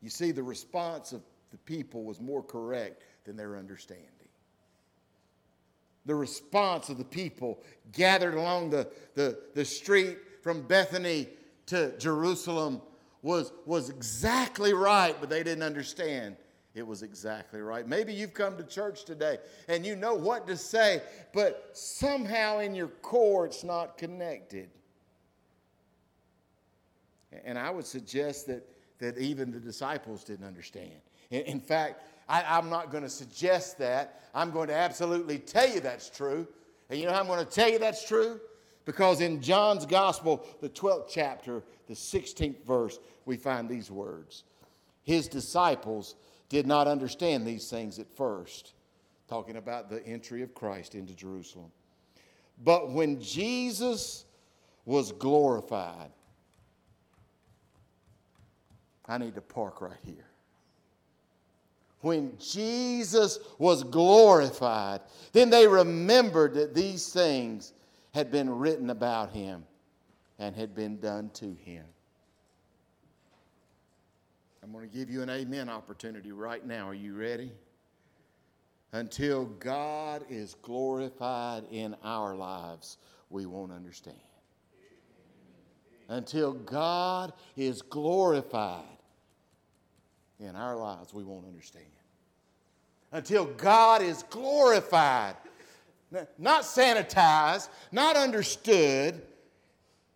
[0.01, 1.21] You see, the response of
[1.51, 4.07] the people was more correct than their understanding.
[6.05, 7.59] The response of the people
[7.91, 11.27] gathered along the, the, the street from Bethany
[11.67, 12.81] to Jerusalem
[13.21, 16.37] was, was exactly right, but they didn't understand
[16.77, 17.87] it was exactly right.
[17.87, 21.01] Maybe you've come to church today and you know what to say,
[21.33, 24.69] but somehow in your core it's not connected.
[27.43, 28.67] And I would suggest that,
[28.99, 31.01] that even the disciples didn't understand.
[31.31, 34.21] In, in fact, I, I'm not going to suggest that.
[34.33, 36.47] I'm going to absolutely tell you that's true.
[36.89, 38.39] And you know how I'm going to tell you that's true?
[38.85, 44.43] Because in John's Gospel, the 12th chapter, the 16th verse, we find these words
[45.03, 46.15] His disciples
[46.49, 48.73] did not understand these things at first,
[49.27, 51.71] talking about the entry of Christ into Jerusalem.
[52.63, 54.25] But when Jesus
[54.85, 56.11] was glorified,
[59.05, 60.25] I need to park right here.
[62.01, 65.01] When Jesus was glorified,
[65.33, 67.73] then they remembered that these things
[68.13, 69.65] had been written about him
[70.39, 71.83] and had been done to him.
[74.67, 76.89] I'm going to give you an amen opportunity right now.
[76.89, 77.53] Are you ready?
[78.91, 82.97] Until God is glorified in our lives,
[83.29, 84.17] we won't understand.
[86.09, 88.83] Until God is glorified
[90.37, 91.85] in our lives, we won't understand.
[93.13, 95.35] until God is glorified,
[96.37, 99.21] not sanitized, not understood,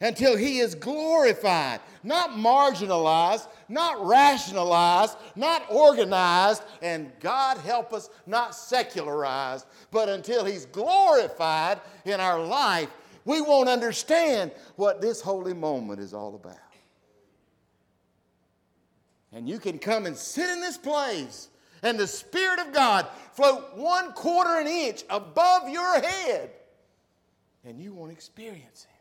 [0.02, 8.56] until he is glorified, not marginalized, not rationalized, not organized, and God help us, not
[8.56, 12.90] secularized, but until he's glorified in our life,
[13.24, 16.58] we won't understand what this holy moment is all about.
[19.32, 21.50] And you can come and sit in this place,
[21.84, 26.50] and the Spirit of God float one quarter an inch above your head,
[27.64, 29.01] and you won't experience it.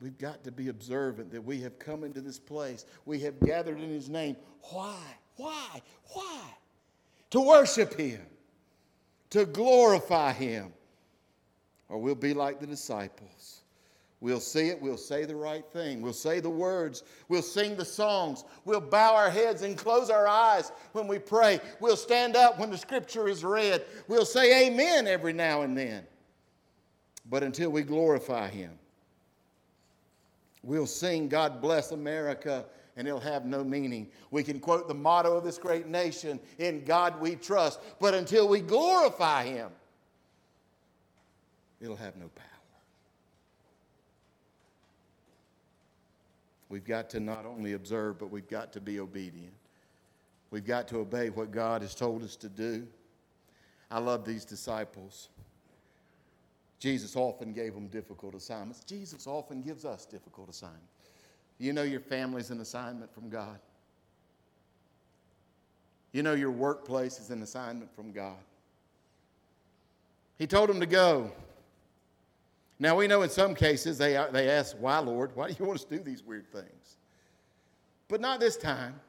[0.00, 2.84] We've got to be observant that we have come into this place.
[3.06, 4.36] We have gathered in His name.
[4.70, 5.00] Why?
[5.36, 5.80] Why?
[6.12, 6.42] Why?
[7.30, 8.20] To worship Him,
[9.30, 10.72] to glorify Him.
[11.88, 13.62] Or we'll be like the disciples.
[14.20, 17.84] We'll see it, we'll say the right thing, we'll say the words, we'll sing the
[17.84, 22.58] songs, we'll bow our heads and close our eyes when we pray, we'll stand up
[22.58, 26.02] when the scripture is read, we'll say amen every now and then.
[27.28, 28.78] But until we glorify Him,
[30.66, 32.64] We'll sing, God bless America,
[32.96, 34.08] and it'll have no meaning.
[34.32, 38.48] We can quote the motto of this great nation In God we trust, but until
[38.48, 39.70] we glorify Him,
[41.80, 42.44] it'll have no power.
[46.68, 49.54] We've got to not only observe, but we've got to be obedient.
[50.50, 52.88] We've got to obey what God has told us to do.
[53.88, 55.28] I love these disciples.
[56.86, 58.84] Jesus often gave them difficult assignments.
[58.84, 60.92] Jesus often gives us difficult assignments.
[61.58, 63.58] You know your family's an assignment from God.
[66.12, 68.38] You know your workplace is an assignment from God.
[70.38, 71.32] He told them to go.
[72.78, 75.34] Now we know in some cases they, they ask, Why, Lord?
[75.34, 76.98] Why do you want us to do these weird things?
[78.06, 79.00] But not this time.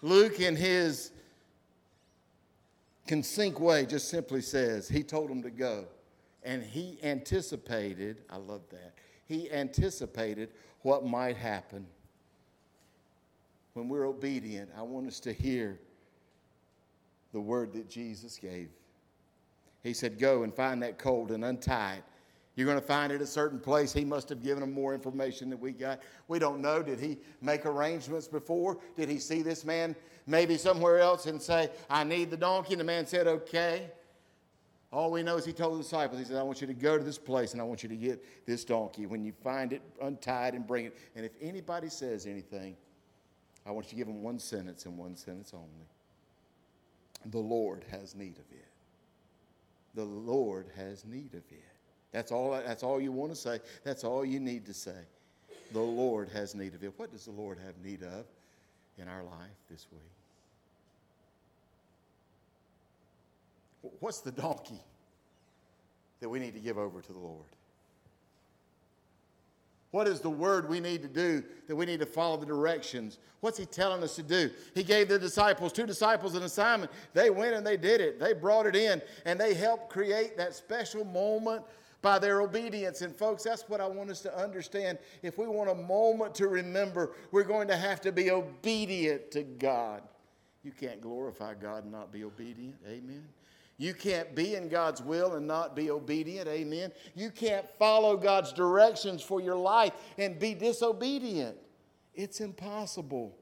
[0.00, 1.10] Luke, in his
[3.06, 5.86] Conceit Way just simply says he told them to go.
[6.42, 8.94] And he anticipated, I love that,
[9.26, 10.50] he anticipated
[10.82, 11.86] what might happen.
[13.72, 15.78] When we're obedient, I want us to hear
[17.32, 18.68] the word that Jesus gave.
[19.82, 22.04] He said, Go and find that colt and untie it
[22.56, 23.92] you're going to find it a certain place.
[23.92, 26.00] He must have given them more information than we got.
[26.28, 26.82] We don't know.
[26.82, 28.78] Did he make arrangements before?
[28.96, 29.96] Did he see this man
[30.26, 32.74] maybe somewhere else and say, I need the donkey?
[32.74, 33.90] And the man said, Okay.
[34.92, 36.96] All we know is he told the disciples, He said, I want you to go
[36.96, 39.06] to this place and I want you to get this donkey.
[39.06, 40.96] When you find it, untied and bring it.
[41.16, 42.76] And if anybody says anything,
[43.66, 45.88] I want you to give them one sentence and one sentence only.
[47.32, 48.68] The Lord has need of it.
[49.94, 51.64] The Lord has need of it.
[52.12, 53.58] That's all, that's all you want to say.
[53.82, 55.06] That's all you need to say.
[55.72, 56.92] The Lord has need of it.
[56.96, 58.26] What does the Lord have need of
[58.98, 60.00] in our life this week?
[64.00, 64.80] What's the donkey
[66.20, 67.44] that we need to give over to the Lord?
[69.94, 73.18] What is the word we need to do that we need to follow the directions?
[73.40, 74.50] What's he telling us to do?
[74.74, 76.90] He gave the disciples, two disciples, an assignment.
[77.12, 78.18] They went and they did it.
[78.18, 81.62] They brought it in and they helped create that special moment
[82.04, 83.00] by their obedience.
[83.00, 84.98] And, folks, that's what I want us to understand.
[85.22, 89.42] If we want a moment to remember, we're going to have to be obedient to
[89.42, 90.02] God.
[90.62, 92.76] You can't glorify God and not be obedient.
[92.86, 93.26] Amen.
[93.78, 96.46] You can't be in God's will and not be obedient.
[96.46, 96.92] Amen.
[97.14, 101.56] You can't follow God's directions for your life and be disobedient.
[102.14, 103.34] It's impossible.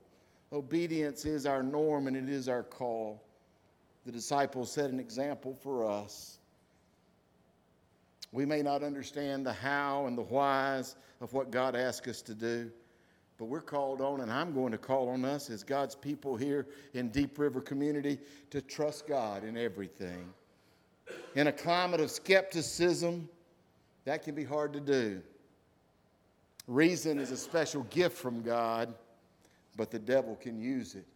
[0.52, 3.24] Obedience is our norm and it is our call.
[4.06, 6.38] The disciples set an example for us.
[8.32, 12.34] We may not understand the how and the whys of what God asks us to
[12.34, 12.70] do,
[13.38, 16.66] but we're called on, and I'm going to call on us as God's people here
[16.94, 18.18] in Deep River Community
[18.50, 20.32] to trust God in everything.
[21.34, 23.28] In a climate of skepticism,
[24.04, 25.20] that can be hard to do.
[26.66, 28.94] Reason is a special gift from God,
[29.76, 31.06] but the devil can use it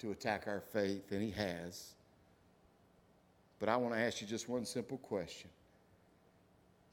[0.00, 1.94] to attack our faith, and he has.
[3.60, 5.50] But I want to ask you just one simple question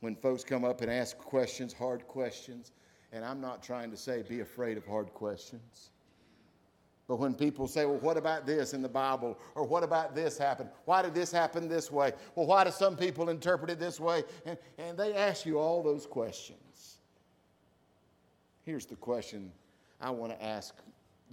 [0.01, 2.71] when folks come up and ask questions, hard questions.
[3.13, 5.91] And I'm not trying to say be afraid of hard questions.
[7.07, 9.37] But when people say, well, what about this in the Bible?
[9.55, 10.69] Or what about this happen?
[10.85, 12.13] Why did this happen this way?
[12.35, 14.23] Well, why do some people interpret it this way?
[14.45, 16.97] And, and they ask you all those questions.
[18.63, 19.51] Here's the question
[19.99, 20.73] I want to ask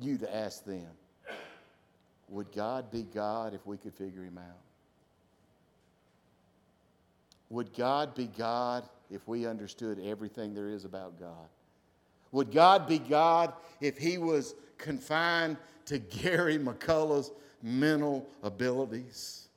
[0.00, 0.88] you to ask them
[2.28, 4.67] Would God be God if we could figure him out?
[7.50, 11.48] Would God be God if we understood everything there is about God?
[12.32, 17.30] Would God be God if He was confined to Gary McCullough's
[17.62, 19.48] mental abilities?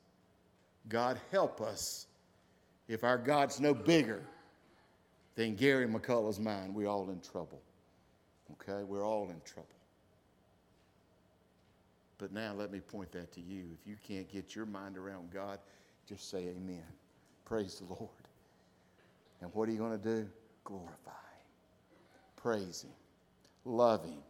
[0.88, 2.06] God, help us
[2.88, 4.22] if our God's no bigger
[5.34, 6.74] than Gary McCullough's mind.
[6.74, 7.60] We're all in trouble.
[8.52, 8.84] Okay?
[8.84, 9.68] We're all in trouble.
[12.18, 13.64] But now let me point that to you.
[13.80, 15.58] If you can't get your mind around God,
[16.08, 16.84] just say amen.
[17.52, 18.08] Praise the Lord.
[19.42, 20.26] And what are you going to do?
[20.64, 21.50] Glorify Him,
[22.34, 22.92] praise Him,
[23.66, 24.22] love Him.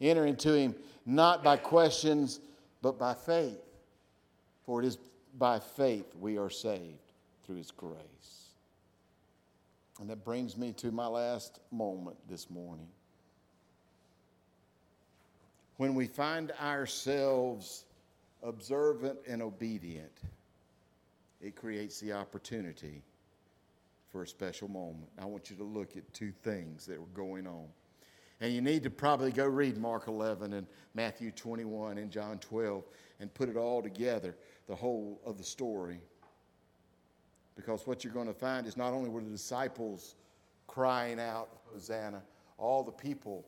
[0.00, 0.74] Enter into Him
[1.06, 2.40] not by questions,
[2.82, 3.62] but by faith.
[4.66, 4.98] For it is
[5.38, 7.12] by faith we are saved
[7.44, 8.48] through His grace.
[10.00, 12.88] And that brings me to my last moment this morning.
[15.76, 17.84] When we find ourselves
[18.42, 20.18] observant and obedient,
[21.40, 23.02] it creates the opportunity
[24.10, 25.08] for a special moment.
[25.18, 27.66] I want you to look at two things that were going on.
[28.40, 32.84] And you need to probably go read Mark 11 and Matthew 21 and John 12
[33.20, 34.34] and put it all together,
[34.66, 36.00] the whole of the story.
[37.54, 40.14] Because what you're going to find is not only were the disciples
[40.66, 42.22] crying out, Hosanna,
[42.56, 43.44] all the people,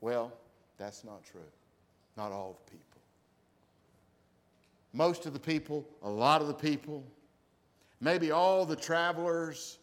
[0.00, 0.32] well,
[0.78, 1.40] that's not true.
[2.16, 2.91] Not all the people.
[4.92, 7.04] Most of the people, a lot of the people,
[8.00, 9.78] maybe all the travelers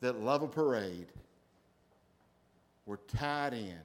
[0.00, 1.08] that love a parade
[2.86, 3.78] were tied in.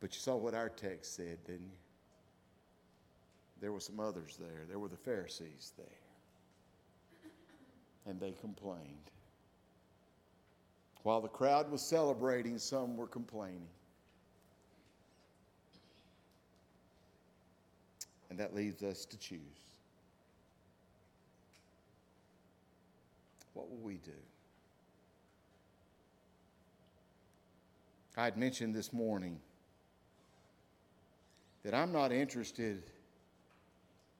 [0.00, 1.78] But you saw what our text said, didn't you?
[3.60, 4.64] There were some others there.
[4.68, 5.86] There were the Pharisees there.
[8.06, 9.10] And they complained.
[11.02, 13.66] While the crowd was celebrating, some were complaining.
[18.30, 19.40] And that leaves us to choose.
[23.54, 24.10] What will we do?
[28.16, 29.38] I had mentioned this morning
[31.62, 32.82] that I'm not interested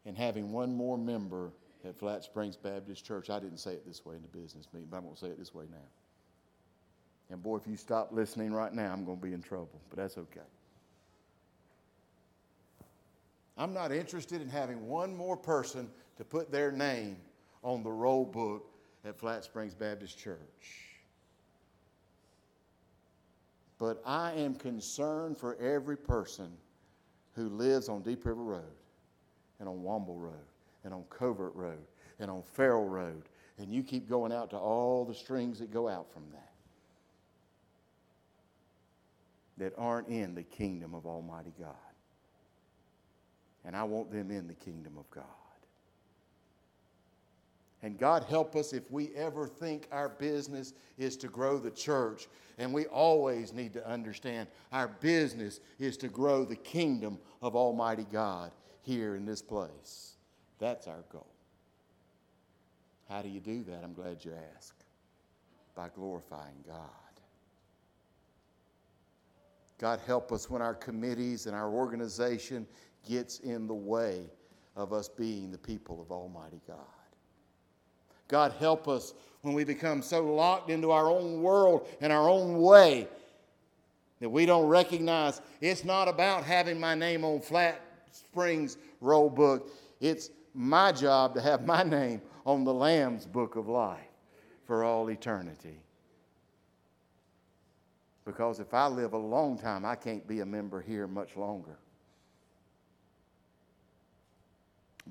[0.04, 1.50] in having one more member
[1.84, 3.30] at Flat Springs Baptist Church.
[3.30, 5.28] I didn't say it this way in the business meeting, but I'm going to say
[5.28, 5.76] it this way now.
[7.30, 9.98] And boy, if you stop listening right now, I'm going to be in trouble, but
[9.98, 10.40] that's okay.
[13.58, 17.16] I'm not interested in having one more person to put their name
[17.64, 18.70] on the roll book
[19.04, 20.38] at Flat Springs Baptist Church.
[23.78, 26.52] But I am concerned for every person
[27.34, 28.62] who lives on Deep River Road
[29.58, 30.34] and on Womble Road
[30.84, 31.84] and on Covert Road
[32.20, 33.24] and on Farrell Road.
[33.58, 36.44] And you keep going out to all the strings that go out from that
[39.58, 41.74] that aren't in the kingdom of Almighty God
[43.64, 45.24] and I want them in the kingdom of God.
[47.82, 52.26] And God help us if we ever think our business is to grow the church.
[52.58, 58.06] And we always need to understand our business is to grow the kingdom of Almighty
[58.10, 58.50] God
[58.82, 60.16] here in this place.
[60.58, 61.26] That's our goal.
[63.08, 63.84] How do you do that?
[63.84, 64.84] I'm glad you asked.
[65.76, 66.88] By glorifying God.
[69.78, 72.66] God help us when our committees and our organization
[73.06, 74.30] gets in the way
[74.76, 76.76] of us being the people of Almighty God.
[78.28, 82.60] God, help us when we become so locked into our own world and our own
[82.60, 83.08] way
[84.20, 87.80] that we don't recognize it's not about having my name on Flat
[88.10, 89.70] Springs roll book.
[90.00, 93.98] It's my job to have my name on the Lamb's book of life
[94.66, 95.80] for all eternity.
[98.24, 101.78] Because if I live a long time, I can't be a member here much longer.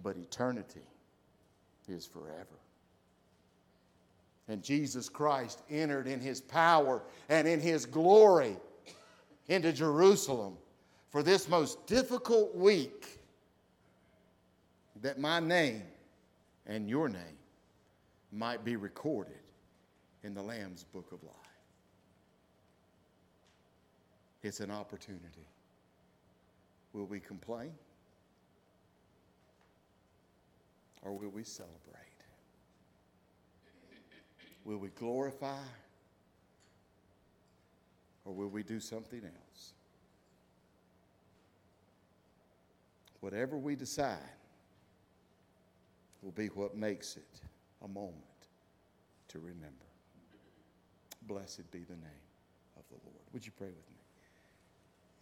[0.04, 0.86] But eternity
[1.88, 2.58] is forever.
[4.48, 8.56] And Jesus Christ entered in his power and in his glory
[9.48, 10.58] into Jerusalem
[11.10, 13.20] for this most difficult week
[15.02, 15.84] that my name
[16.66, 17.38] and your name
[18.32, 19.34] might be recorded
[20.24, 21.34] in the Lamb's book of life.
[24.43, 25.48] It's an opportunity.
[26.93, 27.72] Will we complain?
[31.02, 31.74] Or will we celebrate?
[34.66, 35.64] Will we glorify
[38.26, 39.74] or will we do something else?
[43.22, 44.18] Whatever we decide
[46.22, 47.41] will be what makes it
[47.84, 48.16] a moment
[49.30, 49.68] to remember.
[51.24, 52.28] Blessed be the name
[52.76, 53.24] of the Lord.
[53.34, 53.98] Would you pray with me?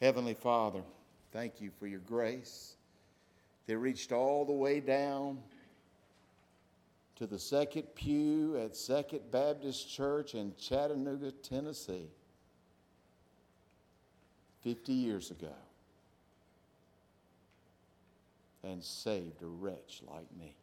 [0.02, 0.82] Heavenly Father,
[1.32, 2.76] thank you for your grace
[3.68, 5.38] that reached all the way down
[7.16, 12.10] to the second pew at Second Baptist Church in Chattanooga, Tennessee.
[14.66, 15.54] 50 years ago
[18.64, 20.56] and saved a wretch like me.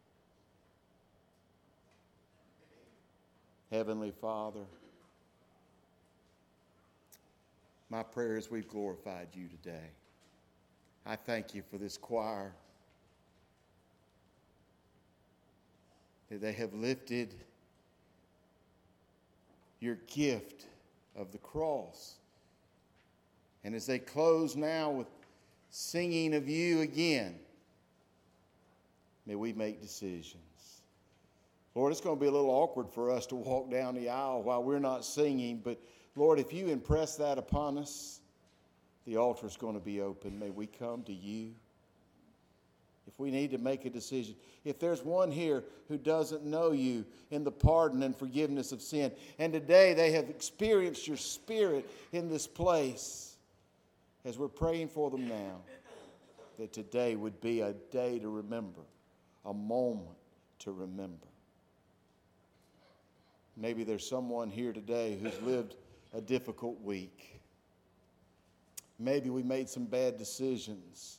[3.71, 4.65] Heavenly Father,
[7.89, 9.91] my prayer is we've glorified you today.
[11.07, 12.53] I thank you for this choir.
[16.33, 17.35] That they have lifted
[19.81, 20.65] your gift
[21.15, 22.15] of the cross.
[23.65, 25.09] And as they close now with
[25.69, 27.35] singing of you again,
[29.27, 30.81] may we make decisions.
[31.75, 34.43] Lord, it's going to be a little awkward for us to walk down the aisle
[34.43, 35.79] while we're not singing, but
[36.17, 38.21] Lord, if you impress that upon us,
[39.05, 40.39] the altar is going to be open.
[40.39, 41.53] May we come to you.
[43.13, 44.35] If we need to make a decision,
[44.65, 49.13] if there's one here who doesn't know you in the pardon and forgiveness of sin,
[49.39, 53.37] and today they have experienced your spirit in this place,
[54.25, 55.57] as we're praying for them now,
[56.59, 58.81] that today would be a day to remember,
[59.45, 60.17] a moment
[60.61, 61.27] to remember.
[63.57, 65.77] Maybe there's someone here today who's lived
[66.15, 67.41] a difficult week.
[68.99, 71.19] Maybe we made some bad decisions.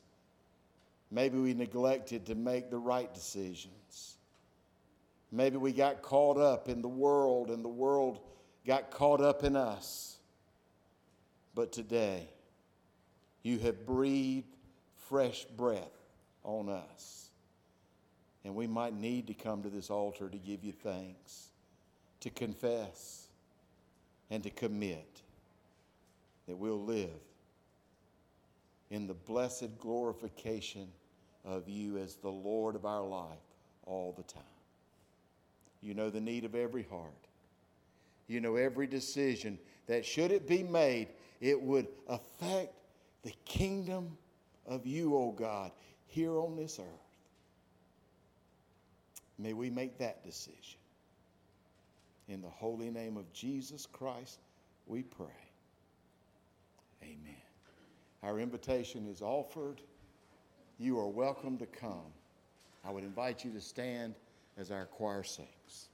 [1.14, 4.16] Maybe we neglected to make the right decisions.
[5.32, 8.20] Maybe we got caught up in the world and the world
[8.66, 10.18] got caught up in us.
[11.54, 12.28] But today,
[13.44, 14.56] you have breathed
[15.08, 15.92] fresh breath
[16.44, 17.30] on us.
[18.44, 21.50] And we might need to come to this altar to give you thanks,
[22.22, 23.28] to confess,
[24.32, 25.22] and to commit
[26.48, 27.10] that we'll live
[28.90, 30.88] in the blessed glorification
[31.46, 33.40] of you as the Lord of our life
[33.86, 34.44] all the time.
[35.82, 37.12] You know the need of every heart.
[38.28, 41.10] You know every decision that, should it be made,
[41.42, 42.74] it would affect
[43.24, 44.18] the kingdom
[44.66, 45.72] of you, O oh God,
[46.08, 46.86] here on this earth.
[49.38, 50.80] May we make that decision.
[52.30, 54.40] In the holy name of Jesus Christ,
[54.88, 55.28] we pray.
[57.04, 57.36] Amen.
[58.22, 59.82] Our invitation is offered.
[60.84, 62.12] You are welcome to come.
[62.84, 64.16] I would invite you to stand
[64.58, 65.88] as our choir sings.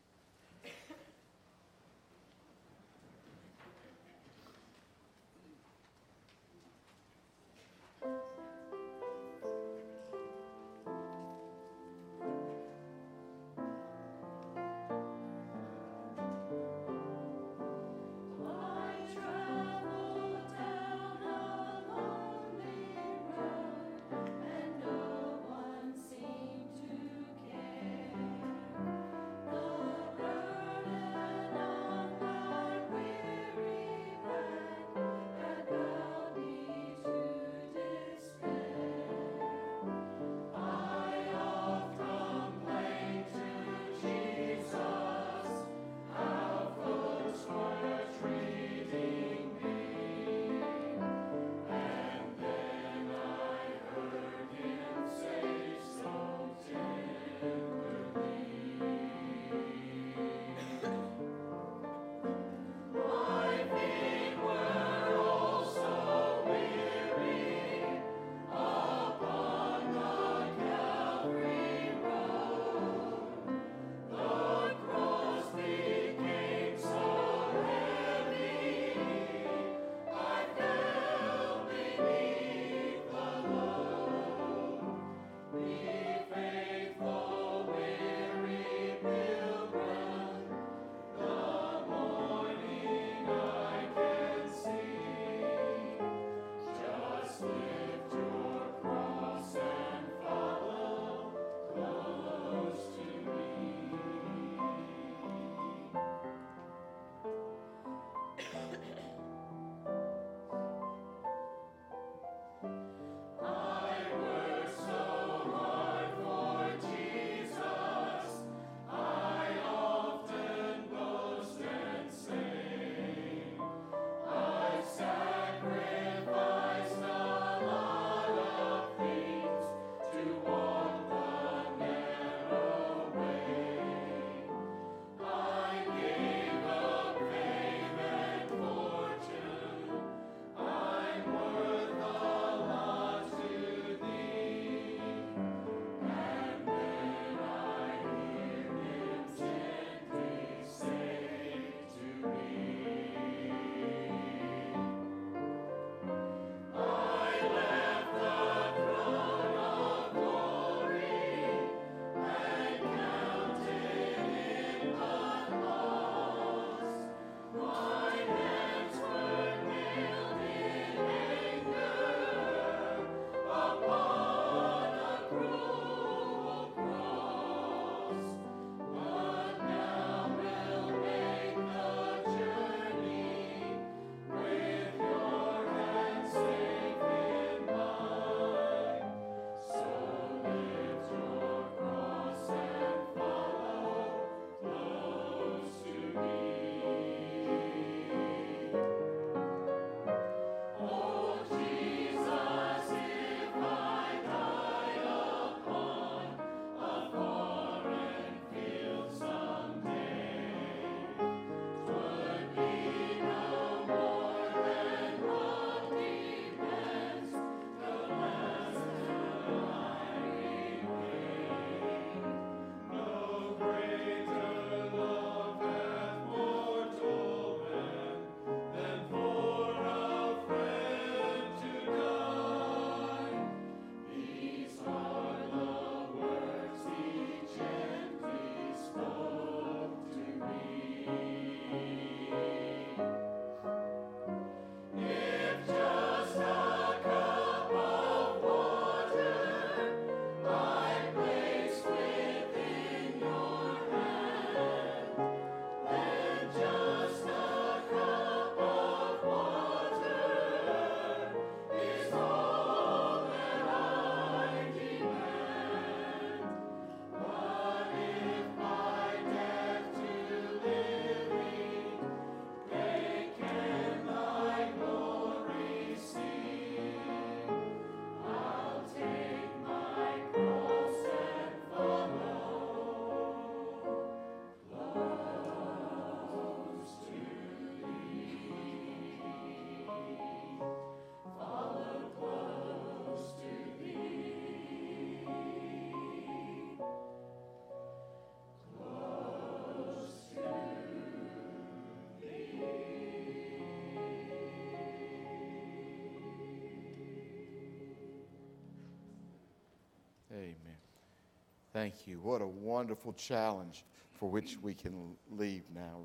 [311.80, 312.20] Thank you.
[312.22, 316.00] What a wonderful challenge for which we can leave now.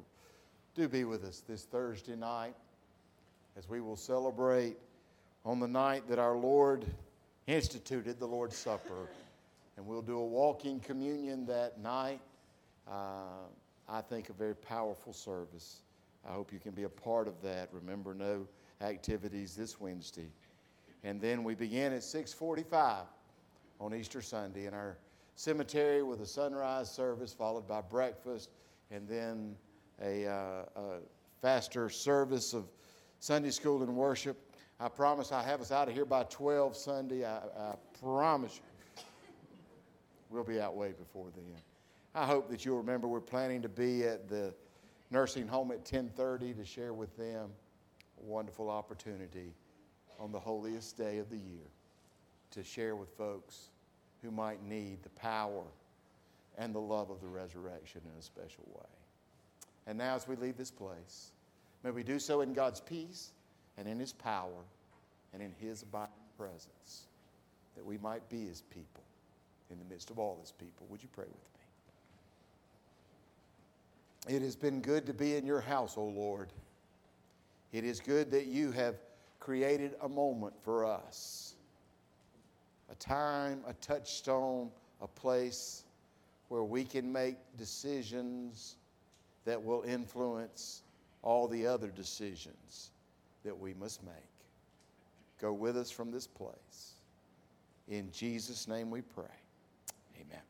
[0.77, 2.55] Do be with us this Thursday night
[3.59, 4.77] as we will celebrate
[5.45, 6.87] on the night that our Lord
[7.49, 9.09] instituted the Lord's Supper.
[9.77, 12.21] And we'll do a walking communion that night.
[12.89, 13.49] Uh,
[13.89, 15.81] I think a very powerful service.
[16.25, 17.69] I hope you can be a part of that.
[17.73, 18.47] Remember, no
[18.81, 20.31] activities this Wednesday.
[21.03, 23.07] And then we begin at 645
[23.81, 24.99] on Easter Sunday in our
[25.35, 28.51] cemetery with a sunrise service followed by breakfast
[28.91, 29.57] and then
[30.03, 30.99] a, uh, a
[31.41, 32.65] faster service of
[33.21, 34.37] Sunday school and worship.
[34.81, 37.25] I promise I have us out of here by 12 Sunday.
[37.25, 39.03] I, I promise you.
[40.31, 41.45] We'll be out way before then.
[42.15, 44.55] I hope that you'll remember we're planning to be at the
[45.11, 47.51] nursing home at 10:30 to share with them
[48.21, 49.53] a wonderful opportunity
[50.19, 51.71] on the holiest day of the year
[52.51, 53.71] to share with folks
[54.25, 55.63] who might need the power
[56.57, 58.87] and the love of the resurrection in a special way.
[59.87, 61.33] And now, as we leave this place,
[61.83, 63.33] may we do so in God's peace
[63.77, 64.65] and in His power
[65.33, 67.09] and in His abiding presence,
[67.77, 69.03] that we might be His people
[69.71, 70.87] in the midst of all His people.
[70.89, 71.35] Would you pray with
[74.29, 74.37] me?
[74.37, 76.49] It has been good to be in your house, O Lord.
[77.73, 78.95] It is good that you have
[79.39, 81.54] created a moment for us
[82.91, 84.71] a time, a touchstone,
[85.01, 85.85] a place
[86.49, 88.77] where we can make decisions
[89.45, 90.83] that will influence
[91.23, 92.91] all the other decisions
[93.45, 94.15] that we must make.
[95.41, 96.93] Go with us from this place.
[97.89, 99.25] In Jesus' name we pray.
[100.21, 100.43] Amen.